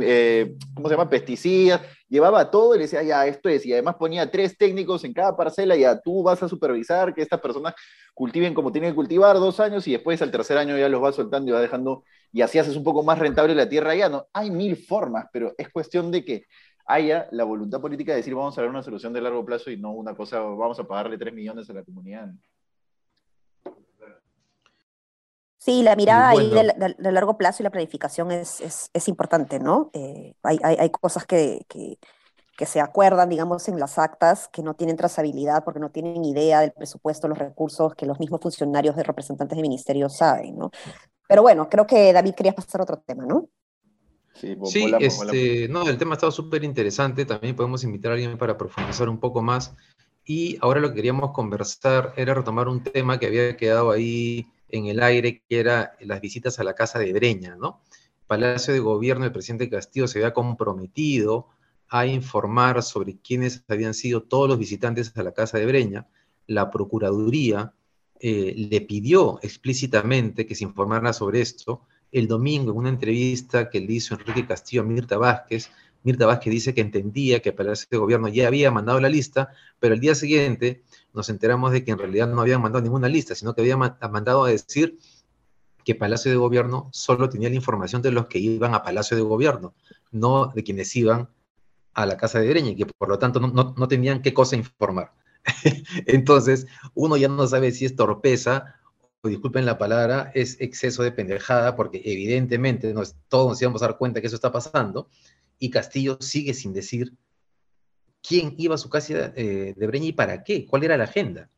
eh, 0.01 0.55
¿cómo 0.75 0.87
se 0.87 0.93
llama?, 0.93 1.09
pesticidas, 1.09 1.81
llevaba 2.07 2.51
todo 2.51 2.75
y 2.75 2.77
le 2.77 2.83
decía, 2.83 3.01
ya, 3.01 3.25
esto 3.25 3.49
es, 3.49 3.65
y 3.65 3.73
además 3.73 3.95
ponía 3.95 4.29
tres 4.29 4.55
técnicos 4.57 5.03
en 5.03 5.13
cada 5.13 5.35
parcela, 5.35 5.75
ya 5.75 5.99
tú 5.99 6.21
vas 6.21 6.41
a 6.43 6.47
supervisar 6.47 7.15
que 7.15 7.23
estas 7.23 7.41
personas 7.41 7.73
cultiven 8.13 8.53
como 8.53 8.71
tienen 8.71 8.91
que 8.91 8.95
cultivar 8.95 9.35
dos 9.37 9.59
años 9.59 9.87
y 9.87 9.91
después 9.93 10.21
al 10.21 10.29
tercer 10.29 10.57
año 10.57 10.77
ya 10.77 10.87
los 10.87 11.01
vas 11.01 11.15
soltando 11.15 11.49
y 11.49 11.53
vas 11.53 11.63
dejando, 11.63 12.03
y 12.31 12.41
así 12.41 12.59
haces 12.59 12.75
un 12.75 12.83
poco 12.83 13.01
más 13.01 13.17
rentable 13.17 13.55
la 13.55 13.67
tierra 13.67 13.95
ya, 13.95 14.07
¿no? 14.07 14.27
Hay 14.33 14.51
mil 14.51 14.77
formas, 14.77 15.25
pero 15.33 15.55
es 15.57 15.69
cuestión 15.69 16.11
de 16.11 16.23
que 16.23 16.45
haya 16.85 17.27
la 17.31 17.43
voluntad 17.43 17.81
política 17.81 18.11
de 18.11 18.17
decir 18.17 18.35
vamos 18.35 18.55
a 18.55 18.61
ver 18.61 18.69
una 18.69 18.83
solución 18.83 19.13
de 19.13 19.21
largo 19.21 19.43
plazo 19.43 19.71
y 19.71 19.77
no 19.77 19.91
una 19.91 20.15
cosa, 20.15 20.39
vamos 20.41 20.79
a 20.79 20.83
pagarle 20.83 21.17
tres 21.17 21.33
millones 21.33 21.67
a 21.71 21.73
la 21.73 21.83
comunidad. 21.83 22.29
Sí, 25.65 25.81
la 25.81 25.95
mirada 25.95 26.29
ahí 26.29 26.47
de, 26.47 27.11
largo 27.11 27.39
plazo 27.39 27.63
y 27.63 27.63
la 27.63 27.71
planificación 27.71 28.31
es, 28.31 28.61
es, 28.93 29.07
importante, 29.07 29.57
¿no? 29.57 29.89
Eh, 29.93 30.35
hay, 30.43 30.59
hay, 30.61 30.75
hay, 30.75 30.89
cosas 30.91 31.25
que, 31.25 31.65
que, 31.67 31.97
que, 32.55 32.67
se 32.67 32.79
acuerdan, 32.79 33.29
digamos, 33.29 33.67
en 33.67 33.79
las 33.79 33.97
actas 33.97 34.47
que 34.49 34.61
no 34.61 34.75
tienen 34.75 34.95
trazabilidad 34.95 35.63
porque 35.63 35.79
no 35.79 35.89
tienen 35.89 36.23
idea 36.23 36.59
del 36.61 36.71
presupuesto, 36.71 37.27
los 37.27 37.39
recursos 37.39 37.95
que 37.95 38.05
los 38.05 38.19
mismos 38.19 38.41
funcionarios 38.41 38.95
de 38.95 39.01
representantes 39.01 39.55
de 39.55 39.63
ministerio 39.63 40.07
saben, 40.07 40.55
¿no? 40.55 40.69
Pero 41.27 41.41
bueno, 41.41 41.67
creo 41.67 41.87
que 41.87 42.13
David 42.13 42.35
quería 42.35 42.53
pasar 42.53 42.81
a 42.81 42.83
otro 42.83 42.99
tema, 42.99 43.25
¿no? 43.25 43.49
Sí, 44.35 44.55
sí 44.65 44.93
este, 44.99 45.67
no, 45.67 45.89
el 45.89 45.97
tema 45.97 46.11
ha 46.11 46.17
estado 46.17 46.31
súper 46.31 46.63
interesante, 46.63 47.25
también 47.25 47.55
podemos 47.55 47.83
invitar 47.83 48.11
a 48.11 48.13
alguien 48.13 48.37
para 48.37 48.55
profundizar 48.55 49.09
un 49.09 49.19
poco 49.19 49.41
más. 49.41 49.73
Y 50.23 50.59
ahora 50.61 50.79
lo 50.79 50.89
que 50.89 50.95
queríamos 50.97 51.31
conversar 51.31 52.13
era 52.17 52.35
retomar 52.35 52.67
un 52.67 52.83
tema 52.83 53.17
que 53.17 53.25
había 53.25 53.57
quedado 53.57 53.89
ahí 53.89 54.45
en 54.69 54.87
el 54.87 55.01
aire, 55.01 55.43
que 55.47 55.59
era 55.59 55.95
las 55.99 56.21
visitas 56.21 56.59
a 56.59 56.63
la 56.63 56.73
casa 56.73 56.99
de 56.99 57.13
Breña, 57.13 57.55
¿no? 57.55 57.81
Palacio 58.27 58.73
de 58.73 58.79
Gobierno 58.79 59.23
del 59.23 59.31
presidente 59.31 59.69
Castillo 59.69 60.07
se 60.07 60.19
había 60.19 60.33
comprometido 60.33 61.47
a 61.87 62.07
informar 62.07 62.81
sobre 62.81 63.17
quiénes 63.17 63.63
habían 63.67 63.93
sido 63.93 64.23
todos 64.23 64.49
los 64.49 64.57
visitantes 64.57 65.15
a 65.15 65.23
la 65.23 65.33
casa 65.33 65.59
de 65.59 65.67
Breña. 65.67 66.07
La 66.47 66.71
Procuraduría 66.71 67.73
eh, 68.19 68.53
le 68.57 68.81
pidió 68.81 69.39
explícitamente 69.43 70.45
que 70.47 70.55
se 70.55 70.63
informara 70.63 71.13
sobre 71.13 71.41
esto. 71.41 71.81
El 72.11 72.27
domingo, 72.27 72.71
en 72.71 72.77
una 72.77 72.89
entrevista 72.89 73.69
que 73.69 73.79
le 73.79 73.93
hizo 73.93 74.15
Enrique 74.15 74.47
Castillo 74.47 74.81
a 74.81 74.85
Mirta 74.85 75.17
Vázquez, 75.17 75.69
Mirta 76.03 76.25
Vázquez 76.25 76.51
dice 76.51 76.73
que 76.73 76.81
entendía 76.81 77.41
que 77.41 77.49
el 77.49 77.55
Palacio 77.55 77.87
de 77.89 77.97
Gobierno 77.97 78.27
ya 78.27 78.47
había 78.47 78.71
mandado 78.71 78.99
la 78.99 79.09
lista, 79.09 79.49
pero 79.79 79.95
el 79.95 79.99
día 79.99 80.15
siguiente 80.15 80.83
nos 81.15 81.29
enteramos 81.29 81.71
de 81.71 81.83
que 81.83 81.91
en 81.91 81.97
realidad 81.97 82.27
no 82.27 82.41
habían 82.41 82.61
mandado 82.61 82.83
ninguna 82.83 83.07
lista, 83.07 83.35
sino 83.35 83.55
que 83.55 83.61
habían 83.61 83.79
mandado 83.79 84.43
a 84.43 84.49
decir 84.49 84.99
que 85.85 85.95
Palacio 85.95 86.31
de 86.31 86.37
Gobierno 86.37 86.89
solo 86.91 87.29
tenía 87.29 87.47
la 87.49 87.55
información 87.55 88.01
de 88.01 88.11
los 88.11 88.27
que 88.27 88.39
iban 88.39 88.73
a 88.73 88.83
Palacio 88.83 89.15
de 89.15 89.23
Gobierno, 89.23 89.73
no 90.11 90.47
de 90.47 90.63
quienes 90.63 90.95
iban 90.95 91.29
a 91.93 92.05
la 92.05 92.17
Casa 92.17 92.39
de 92.39 92.49
Breña, 92.49 92.71
y 92.71 92.75
que 92.75 92.85
por 92.85 93.07
lo 93.07 93.19
tanto 93.19 93.39
no, 93.39 93.87
tenían 93.87 94.21
qué 94.21 94.33
cosa 94.33 94.55
informar. 94.55 95.13
Entonces, 96.07 96.65
uno 96.95 97.17
ya 97.17 97.27
no 97.27 97.47
sabe 97.47 97.71
si 97.71 97.85
es 97.85 97.95
torpeza 97.95 98.75
o, 99.21 99.29
disculpen 99.29 99.65
la 99.65 99.77
palabra, 99.77 100.31
es 100.35 100.59
exceso 100.59 101.03
de 101.03 101.11
pendejada, 101.11 101.75
porque 101.75 102.01
evidentemente 102.03 102.93
todos 103.27 103.49
nos 103.49 103.61
íbamos 103.61 103.81
a 103.81 103.87
dar 103.87 103.97
cuenta 103.97 104.21
que 104.21 104.27
eso 104.27 104.35
está 104.35 104.51
pasando, 104.51 105.07
y 105.59 105.69
Castillo 105.69 106.17
sigue 106.19 106.53
sin 106.53 106.73
decir 106.73 107.13
quién 108.25 108.55
iba 108.57 108.75
a 108.75 108.77
su 108.77 108.89
casa 108.89 109.31
eh, 109.35 109.73
de 109.75 109.87
Breña 109.87 110.07
y 110.07 110.13
para 110.13 110.43
qué, 110.43 110.65
cuál 110.65 110.83
era 110.83 110.97
la 110.97 111.05
agenda. 111.05 111.49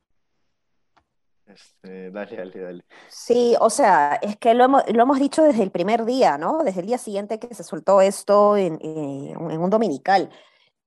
Este, 1.46 2.12
dale, 2.12 2.36
dale, 2.36 2.60
dale. 2.60 2.84
Sí, 3.08 3.56
o 3.60 3.70
sea, 3.70 4.20
es 4.22 4.38
que 4.38 4.54
lo 4.54 4.66
hemos, 4.66 5.20
dicho 5.20 5.44
desde 5.44 5.64
el 5.64 5.72
primer 5.72 6.06
día, 6.06 6.38
¿no? 6.38 6.64
Desde 6.64 6.82
el 6.82 6.88
día 6.88 6.98
siguiente 6.98 7.40
que 7.40 7.54
se 7.54 7.64
soltó 7.64 8.02
esto 8.02 8.58
en, 8.58 8.78
eh, 8.82 9.34
un 9.38 9.70
dominical. 9.70 10.30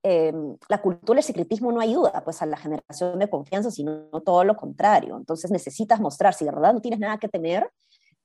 Em, 0.03 0.57
la 0.69 0.81
cultura 0.81 1.17
del 1.17 1.25
secretismo 1.25 1.73
no 1.73 1.81
ayuda 1.81 2.23
pues 2.25 2.41
a 2.41 2.47
la 2.47 2.57
generación 2.57 3.19
de 3.19 3.29
confianza, 3.29 3.71
sino 3.71 4.09
todo 4.25 4.45
lo 4.45 4.57
contrario. 4.57 5.17
Entonces 5.17 5.51
necesitas 5.51 6.01
mostrar, 6.01 6.35
si 6.35 6.45
de 6.45 6.53
verdad 6.53 6.73
no 6.73 6.81
tienes 6.81 7.01
nada 7.01 7.19
que 7.19 7.29
temer, 7.29 7.71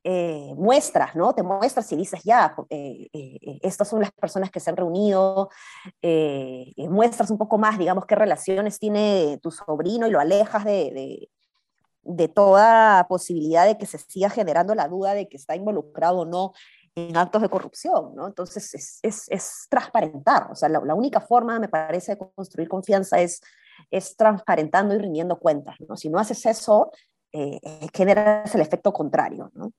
eh, 0.08 0.54
muestras, 0.56 1.16
¿no? 1.16 1.34
Te 1.34 1.42
muestras 1.42 1.92
y 1.92 1.96
dices, 1.96 2.22
ya, 2.24 2.56
eh, 2.70 3.10
eh, 3.12 3.60
estas 3.64 3.88
son 3.88 4.02
las 4.02 4.12
personas 4.12 4.52
que 4.52 4.60
se 4.60 4.70
han 4.70 4.78
reunido, 4.78 5.50
muestras 6.78 7.32
un 7.32 7.40
poco 7.40 7.58
más, 7.58 7.80
digamos, 7.80 8.06
qué 8.06 8.14
relaciones 8.14 8.78
tiene 8.78 9.40
tu 9.42 9.50
sobrino 9.50 10.06
y 10.06 10.12
lo 10.12 10.20
alejas 10.20 10.64
de, 10.64 11.28
de, 12.04 12.28
toda 12.28 13.08
posibilidad 13.08 13.66
de 13.66 13.80
que 13.80 13.88
se 13.88 13.98
siga 13.98 14.30
generando 14.30 14.76
la 14.76 14.88
duda 14.88 15.16
de 15.16 15.28
que 15.28 15.38
está 15.38 15.56
involucrado 15.56 16.20
o 16.20 16.26
no 16.26 16.54
en 16.94 17.18
actos 17.18 17.42
de 17.42 17.50
corrupción, 17.50 18.14
¿no? 18.14 18.28
Entonces 18.28 18.76
es, 18.76 19.00
es, 19.02 19.26
es 19.30 19.66
transparentar, 19.72 20.52
o 20.52 20.56
sea, 20.56 20.70
la, 20.70 20.82
la, 20.82 20.94
única 20.94 21.20
forma, 21.20 21.60
me 21.60 21.68
parece, 21.68 22.12
de 22.12 22.20
construir 22.36 22.70
confianza 22.70 23.20
es, 23.22 23.42
es 23.90 24.16
transparentando 24.16 24.94
y 24.94 25.00
rindiendo 25.00 25.40
cuentas, 25.40 25.78
¿no? 25.90 25.98
Si 25.98 26.10
no 26.10 26.20
haces 26.20 26.46
eso, 26.46 26.92
generas 27.92 28.54
el 28.54 28.62
efecto 28.62 28.94
contrario, 28.94 29.50
¿no? 29.56 29.72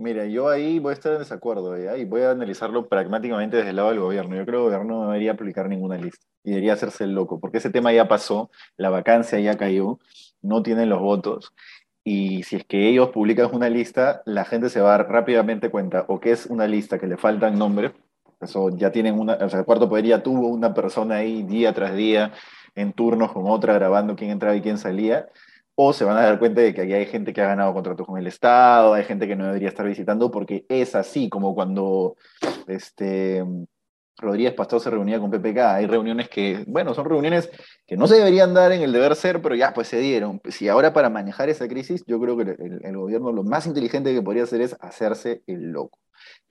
Mira, 0.00 0.24
yo 0.24 0.48
ahí 0.48 0.78
voy 0.78 0.92
a 0.92 0.94
estar 0.94 1.12
en 1.12 1.18
desacuerdo 1.18 1.76
y 1.76 2.06
voy 2.06 2.22
a 2.22 2.30
analizarlo 2.30 2.88
pragmáticamente 2.88 3.58
desde 3.58 3.68
el 3.68 3.76
lado 3.76 3.90
del 3.90 4.00
gobierno. 4.00 4.34
Yo 4.34 4.46
creo 4.46 4.60
que 4.60 4.68
el 4.68 4.78
gobierno 4.78 5.00
no 5.00 5.10
debería 5.10 5.32
aplicar 5.32 5.68
ninguna 5.68 5.98
lista 5.98 6.24
y 6.42 6.52
debería 6.52 6.72
hacerse 6.72 7.04
el 7.04 7.12
loco, 7.12 7.38
porque 7.38 7.58
ese 7.58 7.68
tema 7.68 7.92
ya 7.92 8.08
pasó, 8.08 8.50
la 8.78 8.88
vacancia 8.88 9.38
ya 9.40 9.58
cayó, 9.58 9.98
no 10.40 10.62
tienen 10.62 10.88
los 10.88 11.02
votos 11.02 11.52
y 12.02 12.44
si 12.44 12.56
es 12.56 12.64
que 12.64 12.88
ellos 12.88 13.10
publican 13.10 13.54
una 13.54 13.68
lista, 13.68 14.22
la 14.24 14.46
gente 14.46 14.70
se 14.70 14.80
va 14.80 14.94
a 14.94 14.98
dar 14.98 15.10
rápidamente 15.10 15.68
cuenta 15.68 16.06
o 16.08 16.18
que 16.18 16.32
es 16.32 16.46
una 16.46 16.66
lista 16.66 16.98
que 16.98 17.06
le 17.06 17.18
faltan 17.18 17.58
nombres, 17.58 17.92
eso 18.40 18.70
ya 18.70 18.90
tienen 18.90 19.18
una, 19.18 19.34
o 19.34 19.50
sea, 19.50 19.58
el 19.58 19.66
cuarto 19.66 19.90
poder 19.90 20.06
ya 20.06 20.22
tuvo 20.22 20.48
una 20.48 20.72
persona 20.72 21.16
ahí 21.16 21.42
día 21.42 21.74
tras 21.74 21.94
día 21.94 22.32
en 22.74 22.94
turnos 22.94 23.32
con 23.32 23.50
otra 23.50 23.74
grabando 23.74 24.16
quién 24.16 24.30
entraba 24.30 24.56
y 24.56 24.62
quién 24.62 24.78
salía 24.78 25.28
o 25.82 25.94
se 25.94 26.04
van 26.04 26.18
a 26.18 26.22
dar 26.24 26.38
cuenta 26.38 26.60
de 26.60 26.74
que 26.74 26.82
aquí 26.82 26.92
hay 26.92 27.06
gente 27.06 27.32
que 27.32 27.40
ha 27.40 27.46
ganado 27.46 27.72
contratos 27.72 28.06
con 28.06 28.18
el 28.18 28.26
Estado, 28.26 28.92
hay 28.92 29.02
gente 29.04 29.26
que 29.26 29.34
no 29.34 29.46
debería 29.46 29.70
estar 29.70 29.86
visitando, 29.86 30.30
porque 30.30 30.66
es 30.68 30.94
así 30.94 31.30
como 31.30 31.54
cuando 31.54 32.16
este, 32.66 33.42
Rodríguez 34.18 34.52
Pastor 34.52 34.78
se 34.82 34.90
reunía 34.90 35.18
con 35.18 35.30
PPK. 35.30 35.56
Hay 35.56 35.86
reuniones 35.86 36.28
que, 36.28 36.64
bueno, 36.66 36.92
son 36.92 37.06
reuniones 37.06 37.50
que 37.86 37.96
no 37.96 38.06
se 38.06 38.16
deberían 38.16 38.52
dar 38.52 38.72
en 38.72 38.82
el 38.82 38.92
deber 38.92 39.16
ser, 39.16 39.40
pero 39.40 39.54
ya, 39.54 39.72
pues 39.72 39.88
se 39.88 40.00
dieron. 40.00 40.42
Si 40.50 40.68
ahora 40.68 40.92
para 40.92 41.08
manejar 41.08 41.48
esa 41.48 41.66
crisis, 41.66 42.04
yo 42.06 42.20
creo 42.20 42.36
que 42.36 42.42
el, 42.42 42.80
el 42.84 42.96
gobierno 42.98 43.32
lo 43.32 43.42
más 43.42 43.66
inteligente 43.66 44.12
que 44.12 44.20
podría 44.20 44.42
hacer 44.42 44.60
es 44.60 44.76
hacerse 44.80 45.42
el 45.46 45.70
loco 45.72 45.98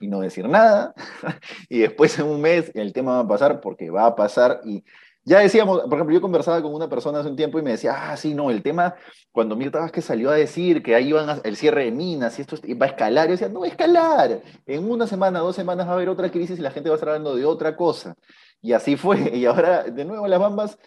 y 0.00 0.08
no 0.08 0.18
decir 0.18 0.48
nada. 0.48 0.92
y 1.68 1.78
después 1.78 2.18
en 2.18 2.26
un 2.26 2.40
mes 2.40 2.72
el 2.74 2.92
tema 2.92 3.12
va 3.12 3.20
a 3.20 3.28
pasar 3.28 3.60
porque 3.60 3.90
va 3.90 4.06
a 4.06 4.16
pasar 4.16 4.60
y 4.64 4.82
ya 5.24 5.40
decíamos, 5.40 5.82
por 5.82 5.94
ejemplo, 5.94 6.14
yo 6.14 6.20
conversaba 6.20 6.62
con 6.62 6.74
una 6.74 6.88
persona 6.88 7.20
hace 7.20 7.28
un 7.28 7.36
tiempo 7.36 7.58
y 7.58 7.62
me 7.62 7.72
decía, 7.72 8.10
ah, 8.10 8.16
sí, 8.16 8.34
no, 8.34 8.50
el 8.50 8.62
tema, 8.62 8.94
cuando 9.32 9.54
Mirta 9.54 9.80
Vázquez 9.80 10.04
salió 10.04 10.30
a 10.30 10.34
decir 10.34 10.82
que 10.82 10.94
ahí 10.94 11.08
iban 11.08 11.40
el 11.44 11.56
cierre 11.56 11.84
de 11.84 11.90
minas 11.90 12.38
y 12.38 12.42
esto 12.42 12.56
va 12.80 12.86
a 12.86 12.88
escalar, 12.88 13.26
yo 13.26 13.32
decía, 13.32 13.48
no 13.48 13.60
va 13.60 13.66
a 13.66 13.68
escalar, 13.68 14.40
en 14.66 14.90
una 14.90 15.06
semana, 15.06 15.40
dos 15.40 15.56
semanas 15.56 15.86
va 15.86 15.92
a 15.92 15.94
haber 15.94 16.08
otra 16.08 16.30
crisis 16.30 16.58
y 16.58 16.62
la 16.62 16.70
gente 16.70 16.88
va 16.88 16.94
a 16.94 16.96
estar 16.96 17.10
hablando 17.10 17.36
de 17.36 17.44
otra 17.44 17.76
cosa. 17.76 18.14
Y 18.62 18.72
así 18.72 18.96
fue, 18.96 19.18
y 19.36 19.44
ahora 19.44 19.84
de 19.84 20.04
nuevo 20.04 20.26
las 20.26 20.40
bambas, 20.40 20.78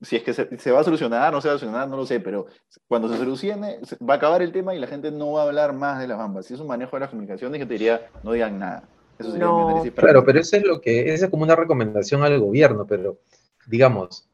si 0.00 0.16
es 0.16 0.22
que 0.22 0.32
se, 0.32 0.70
va 0.72 0.80
a 0.80 0.84
solucionar, 0.84 1.32
no 1.32 1.40
se 1.40 1.48
va 1.48 1.54
a 1.54 1.58
solucionar, 1.58 1.88
no 1.88 1.96
lo 1.96 2.06
sé, 2.06 2.20
pero 2.20 2.46
cuando 2.88 3.08
se 3.08 3.16
solucione, 3.16 3.78
va 4.08 4.14
a 4.14 4.16
acabar 4.16 4.42
el 4.42 4.52
tema 4.52 4.74
y 4.74 4.80
la 4.80 4.88
gente 4.88 5.10
no 5.10 5.32
va 5.32 5.42
a 5.42 5.46
hablar 5.46 5.72
más 5.72 6.00
de 6.00 6.08
las 6.08 6.18
bambas. 6.18 6.46
Si 6.46 6.54
es 6.54 6.60
un 6.60 6.66
manejo 6.66 6.96
de 6.96 7.00
las 7.00 7.10
comunicaciones, 7.10 7.60
yo 7.60 7.68
te 7.68 7.74
diría, 7.74 8.08
no 8.22 8.32
digan 8.32 8.58
nada. 8.58 8.84
Eso 9.18 9.30
sería 9.30 9.46
no. 9.46 9.82
Claro, 9.94 10.24
pero 10.24 10.40
eso 10.40 10.56
es 10.56 10.64
lo 10.64 10.80
que, 10.80 11.14
esa 11.14 11.26
es 11.26 11.30
como 11.30 11.44
una 11.44 11.54
recomendación 11.54 12.24
al 12.24 12.40
gobierno, 12.40 12.84
pero 12.84 13.18
digamos, 13.66 14.28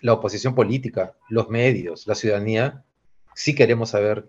la 0.00 0.12
oposición 0.12 0.54
política, 0.54 1.14
los 1.28 1.48
medios, 1.48 2.06
la 2.06 2.14
ciudadanía, 2.14 2.84
sí 3.34 3.54
queremos 3.54 3.90
saber 3.90 4.28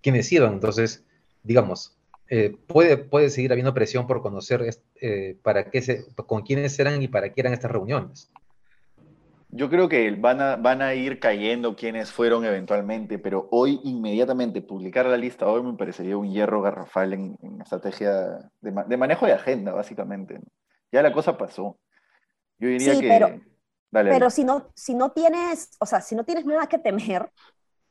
quiénes 0.00 0.30
iban. 0.32 0.54
Entonces, 0.54 1.04
digamos, 1.42 1.96
eh, 2.28 2.56
puede, 2.66 2.96
puede 2.96 3.30
seguir 3.30 3.52
habiendo 3.52 3.74
presión 3.74 4.06
por 4.06 4.22
conocer 4.22 4.64
eh, 5.00 5.36
para 5.42 5.70
qué 5.70 5.82
se, 5.82 6.06
con 6.14 6.42
quiénes 6.42 6.78
eran 6.78 7.02
y 7.02 7.08
para 7.08 7.32
qué 7.32 7.40
eran 7.40 7.52
estas 7.52 7.70
reuniones. 7.70 8.30
Yo 9.54 9.68
creo 9.68 9.86
que 9.86 10.10
van 10.12 10.40
a, 10.40 10.56
van 10.56 10.80
a 10.80 10.94
ir 10.94 11.20
cayendo 11.20 11.76
quienes 11.76 12.10
fueron 12.10 12.46
eventualmente, 12.46 13.18
pero 13.18 13.48
hoy 13.50 13.80
inmediatamente 13.84 14.62
publicar 14.62 15.04
la 15.04 15.18
lista 15.18 15.46
hoy 15.46 15.62
me 15.62 15.74
parecería 15.74 16.16
un 16.16 16.32
hierro 16.32 16.62
garrafal 16.62 17.12
en, 17.12 17.36
estrategia 17.60 18.50
de, 18.62 18.96
manejo 18.96 19.26
de 19.26 19.32
agenda, 19.32 19.72
básicamente. 19.72 20.40
Ya 20.90 21.02
la 21.02 21.12
cosa 21.12 21.36
pasó. 21.36 21.78
Yo 22.58 22.68
diría 22.68 22.98
que... 22.98 23.08
Pero 23.08 23.51
si 24.30 24.44
no, 24.44 24.70
si 24.74 24.94
no 24.94 25.10
tienes, 25.10 25.70
o 25.78 25.86
sea, 25.86 26.00
si 26.00 26.14
no 26.14 26.24
tienes 26.24 26.44
nada 26.46 26.66
que 26.66 26.78
temer, 26.78 27.30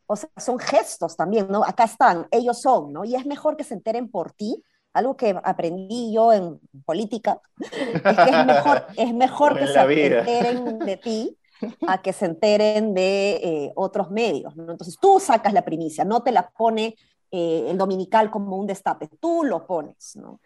o 0.08 0.16
sea, 0.16 0.30
son 0.38 0.60
gestos 0.60 1.16
también, 1.16 1.48
¿no? 1.50 1.64
Acá 1.64 1.86
están, 1.86 2.28
ellos 2.32 2.62
son, 2.62 2.92
¿no? 2.92 3.06
Y 3.06 3.16
es 3.16 3.26
mejor 3.26 3.56
que 3.56 3.64
se 3.64 3.76
enteren 3.76 4.10
por 4.10 4.32
ti, 4.32 4.64
algo 4.94 5.16
que 5.16 5.40
aprendí 5.44 6.14
yo 6.14 6.34
en 6.34 6.60
política, 6.86 7.40
es 7.60 8.02
que 8.02 8.30
es 8.30 8.46
mejor, 8.46 8.86
es 8.98 9.14
mejor 9.14 9.58
que 9.58 9.68
se 9.68 9.80
enteren 9.80 10.80
de 10.80 10.98
ti 10.98 11.38
a 11.88 12.02
que 12.02 12.12
se 12.12 12.26
enteren 12.26 12.94
de 12.94 13.36
eh, 13.36 13.72
otros 13.76 14.10
medios, 14.10 14.56
¿no? 14.56 14.72
Entonces 14.72 14.98
tú 15.00 15.20
sacas 15.20 15.54
la 15.54 15.64
primicia, 15.64 16.04
no 16.04 16.24
te 16.24 16.32
la 16.32 16.50
pone 16.50 16.96
eh, 17.30 17.68
el 17.70 17.78
dominical 17.78 18.32
como 18.32 18.58
un 18.58 18.68
destape, 18.68 19.08
tú 19.20 19.44
lo 19.44 19.66
pones, 19.66 20.16
¿no? 20.16 20.40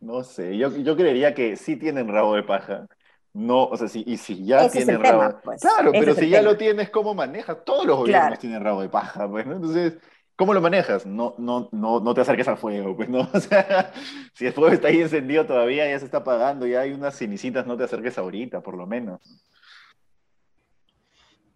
No 0.00 0.24
sé, 0.24 0.56
yo, 0.56 0.70
yo 0.76 0.96
creería 0.96 1.34
que 1.34 1.56
sí 1.56 1.76
tienen 1.76 2.08
rabo 2.08 2.34
de 2.34 2.42
paja. 2.42 2.86
No, 3.36 3.64
o 3.64 3.76
sea, 3.76 3.86
si, 3.86 4.02
y 4.06 4.16
si 4.16 4.46
ya 4.46 4.66
tienen 4.70 4.98
rabo. 4.98 5.38
Pues. 5.44 5.60
Claro, 5.60 5.92
pero 5.92 6.14
si 6.14 6.30
ya 6.30 6.40
lo 6.40 6.56
tienes, 6.56 6.88
¿cómo 6.88 7.14
manejas? 7.14 7.62
Todos 7.66 7.84
los 7.84 7.98
gobiernos 7.98 8.38
tienen 8.38 8.64
rabo 8.64 8.80
de 8.80 8.88
paja, 8.88 9.28
pues, 9.28 9.44
¿no? 9.44 9.56
Entonces, 9.56 9.98
¿cómo 10.36 10.54
lo 10.54 10.62
manejas? 10.62 11.04
No, 11.04 11.34
no, 11.36 11.68
no, 11.70 12.00
no 12.00 12.14
te 12.14 12.22
acerques 12.22 12.48
al 12.48 12.56
fuego, 12.56 12.96
pues, 12.96 13.10
¿no? 13.10 13.28
O 13.34 13.40
sea, 13.40 13.92
si 14.32 14.46
el 14.46 14.54
fuego 14.54 14.72
está 14.72 14.88
ahí 14.88 15.02
encendido 15.02 15.44
todavía, 15.44 15.86
ya 15.86 15.98
se 15.98 16.06
está 16.06 16.18
apagando, 16.18 16.66
ya 16.66 16.80
hay 16.80 16.92
unas 16.92 17.14
cenicitas, 17.18 17.66
no 17.66 17.76
te 17.76 17.84
acerques 17.84 18.16
ahorita, 18.16 18.62
por 18.62 18.74
lo 18.74 18.86
menos. 18.86 19.20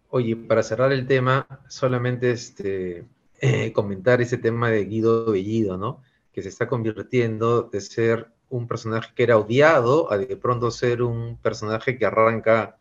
Oye, 0.09 0.35
para 0.35 0.61
cerrar 0.61 0.91
el 0.91 1.07
tema, 1.07 1.47
solamente 1.67 2.29
este, 2.29 3.05
eh, 3.39 3.73
comentar 3.73 4.21
ese 4.21 4.37
tema 4.37 4.69
de 4.69 4.85
Guido 4.85 5.31
Bellido, 5.31 5.77
¿no? 5.77 6.03
Que 6.31 6.43
se 6.43 6.49
está 6.49 6.67
convirtiendo 6.67 7.63
de 7.63 7.81
ser 7.81 8.31
un 8.51 8.67
personaje 8.67 9.11
que 9.15 9.23
era 9.23 9.37
odiado 9.37 10.11
a 10.11 10.17
de 10.17 10.37
pronto 10.37 10.69
ser 10.71 11.01
un 11.01 11.37
personaje 11.37 11.97
que 11.97 12.05
arranca 12.05 12.77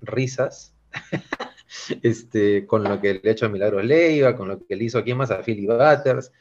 risas, 0.00 0.74
este, 2.02 2.66
con 2.66 2.82
lo 2.82 3.00
que 3.00 3.20
le 3.22 3.30
ha 3.30 3.32
hecho 3.32 3.46
a 3.46 3.50
Milagros 3.50 3.84
Leiva, 3.84 4.34
con 4.34 4.48
lo 4.48 4.66
que 4.66 4.76
le 4.76 4.84
hizo 4.84 4.98
aquí 4.98 5.14
más 5.14 5.30
a 5.30 5.42
Philly 5.42 5.66
Butters. 5.66 6.32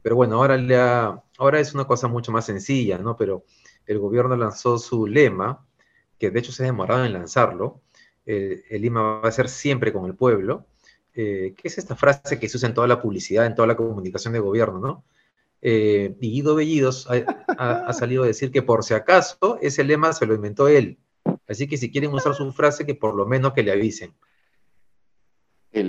Pero 0.00 0.16
bueno, 0.16 0.36
ahora, 0.36 0.56
le 0.56 0.76
ahora 0.76 1.60
es 1.60 1.74
una 1.74 1.84
cosa 1.84 2.08
mucho 2.08 2.32
más 2.32 2.46
sencilla, 2.46 2.98
¿no? 2.98 3.16
Pero 3.16 3.44
el 3.86 3.98
gobierno 3.98 4.36
lanzó 4.36 4.78
su 4.78 5.06
lema, 5.06 5.66
que 6.18 6.30
de 6.30 6.38
hecho 6.38 6.52
se 6.52 6.62
ha 6.62 6.66
demorado 6.66 7.04
en 7.04 7.12
lanzarlo. 7.12 7.82
el 8.24 8.82
lema 8.82 9.20
va 9.20 9.28
a 9.28 9.32
ser 9.32 9.48
siempre 9.48 9.92
con 9.92 10.06
el 10.06 10.14
pueblo, 10.14 10.66
eh, 11.14 11.54
que 11.56 11.68
es 11.68 11.78
esta 11.78 11.96
frase 11.96 12.38
que 12.38 12.48
se 12.48 12.56
usa 12.56 12.68
en 12.68 12.74
toda 12.74 12.86
la 12.86 13.02
publicidad, 13.02 13.46
en 13.46 13.54
toda 13.54 13.68
la 13.68 13.76
comunicación 13.76 14.32
de 14.32 14.38
gobierno, 14.38 14.78
¿no? 14.78 15.04
Eh, 15.62 16.14
Guido 16.18 16.56
Bellidos 16.56 17.08
ha, 17.56 17.92
salido 17.92 18.24
a 18.24 18.26
decir 18.26 18.50
que 18.50 18.62
por 18.62 18.82
si 18.82 18.94
acaso 18.94 19.58
ese 19.62 19.84
lema 19.84 20.12
se 20.12 20.26
lo 20.26 20.34
inventó 20.34 20.66
él. 20.66 20.98
Así 21.48 21.68
que 21.68 21.76
si 21.76 21.90
quieren 21.90 22.12
usar 22.12 22.34
su 22.34 22.52
frase, 22.52 22.84
que 22.84 22.96
por 22.96 23.14
lo 23.14 23.26
menos 23.26 23.52
que 23.52 23.62
le 23.62 23.70
avisen. 23.70 24.12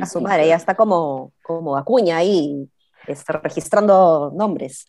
a 0.02 0.06
su 0.06 0.22
madre, 0.22 0.48
ya 0.48 0.56
está 0.56 0.76
como, 0.76 1.34
como 1.42 1.76
Acuña 1.76 2.18
ahí, 2.18 2.70
está 3.08 3.34
registrando 3.34 4.32
nombres. 4.36 4.86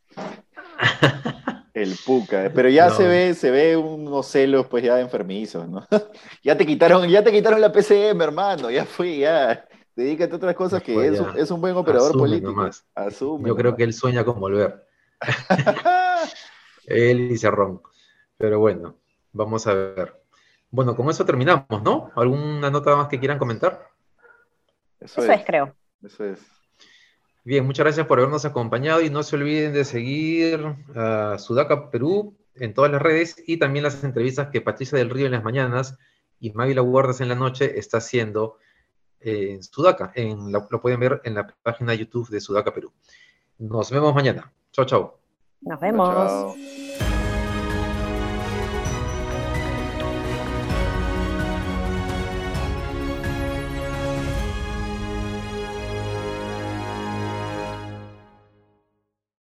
El 1.74 1.96
Puca, 2.06 2.52
pero 2.54 2.68
ya 2.68 2.90
se 2.90 3.04
ve, 3.04 3.34
se 3.34 3.50
ve 3.50 3.76
unos 3.76 4.28
celos 4.28 4.66
pues 4.68 4.84
ya 4.84 5.00
enfermizos, 5.00 5.68
¿no? 5.68 5.84
ya 6.44 6.56
te 6.56 6.64
quitaron, 6.64 7.08
ya 7.08 7.24
te 7.24 7.32
quitaron 7.32 7.60
la 7.60 7.72
PCM, 7.72 8.20
hermano, 8.22 8.70
ya 8.70 8.84
fui, 8.84 9.18
ya. 9.18 9.66
Dedícate 9.96 10.32
a 10.32 10.36
otras 10.36 10.54
cosas 10.56 10.82
que 10.82 11.06
es, 11.06 11.20
es, 11.36 11.50
un 11.50 11.60
buen 11.60 11.76
operador 11.76 12.12
político. 12.12 12.70
Yo 13.20 13.56
creo 13.56 13.76
que 13.76 13.84
él 13.84 13.92
sueña 13.92 14.24
con 14.24 14.40
volver. 14.40 14.86
él 16.86 17.30
y 17.30 17.38
Cerrón. 17.38 17.80
Pero 18.36 18.58
bueno, 18.58 18.96
vamos 19.32 19.66
a 19.66 19.74
ver. 19.74 20.20
Bueno, 20.70 20.96
con 20.96 21.08
eso 21.10 21.24
terminamos, 21.24 21.82
¿no? 21.82 22.10
¿Alguna 22.16 22.70
nota 22.70 22.96
más 22.96 23.08
que 23.08 23.20
quieran 23.20 23.38
comentar? 23.38 23.88
Eso, 24.98 25.22
es. 25.22 25.44
creo. 25.44 25.74
Eso 26.02 26.24
es. 26.24 26.40
Bien, 27.44 27.64
muchas 27.64 27.84
gracias 27.84 28.06
por 28.06 28.18
habernos 28.18 28.44
acompañado 28.44 29.00
y 29.00 29.10
no 29.10 29.22
se 29.22 29.36
olviden 29.36 29.72
de 29.72 29.84
seguir 29.84 30.74
a 30.96 31.38
Sudaca 31.38 31.90
Perú 31.90 32.36
en 32.54 32.74
todas 32.74 32.90
las 32.90 33.02
redes 33.02 33.36
y 33.46 33.58
también 33.58 33.84
las 33.84 34.02
entrevistas 34.02 34.48
que 34.48 34.60
Patricia 34.60 34.98
del 34.98 35.10
Río 35.10 35.26
en 35.26 35.32
las 35.32 35.44
mañanas 35.44 35.98
y 36.40 36.52
Maggie 36.52 36.80
Guardas 36.80 37.20
en 37.20 37.28
la 37.28 37.34
noche 37.34 37.78
está 37.78 37.98
haciendo 37.98 38.58
en 39.24 39.62
Sudaca. 39.62 40.12
En 40.14 40.52
lo 40.52 40.80
pueden 40.80 41.00
ver 41.00 41.20
en 41.24 41.34
la 41.34 41.46
página 41.62 41.92
de 41.92 41.98
YouTube 41.98 42.28
de 42.28 42.40
Sudaca 42.40 42.72
Perú. 42.72 42.92
Nos 43.58 43.90
vemos 43.90 44.14
mañana. 44.14 44.52
Chao, 44.72 44.84
chao. 44.84 45.18
Nos 45.60 45.80
vemos. 45.80 46.54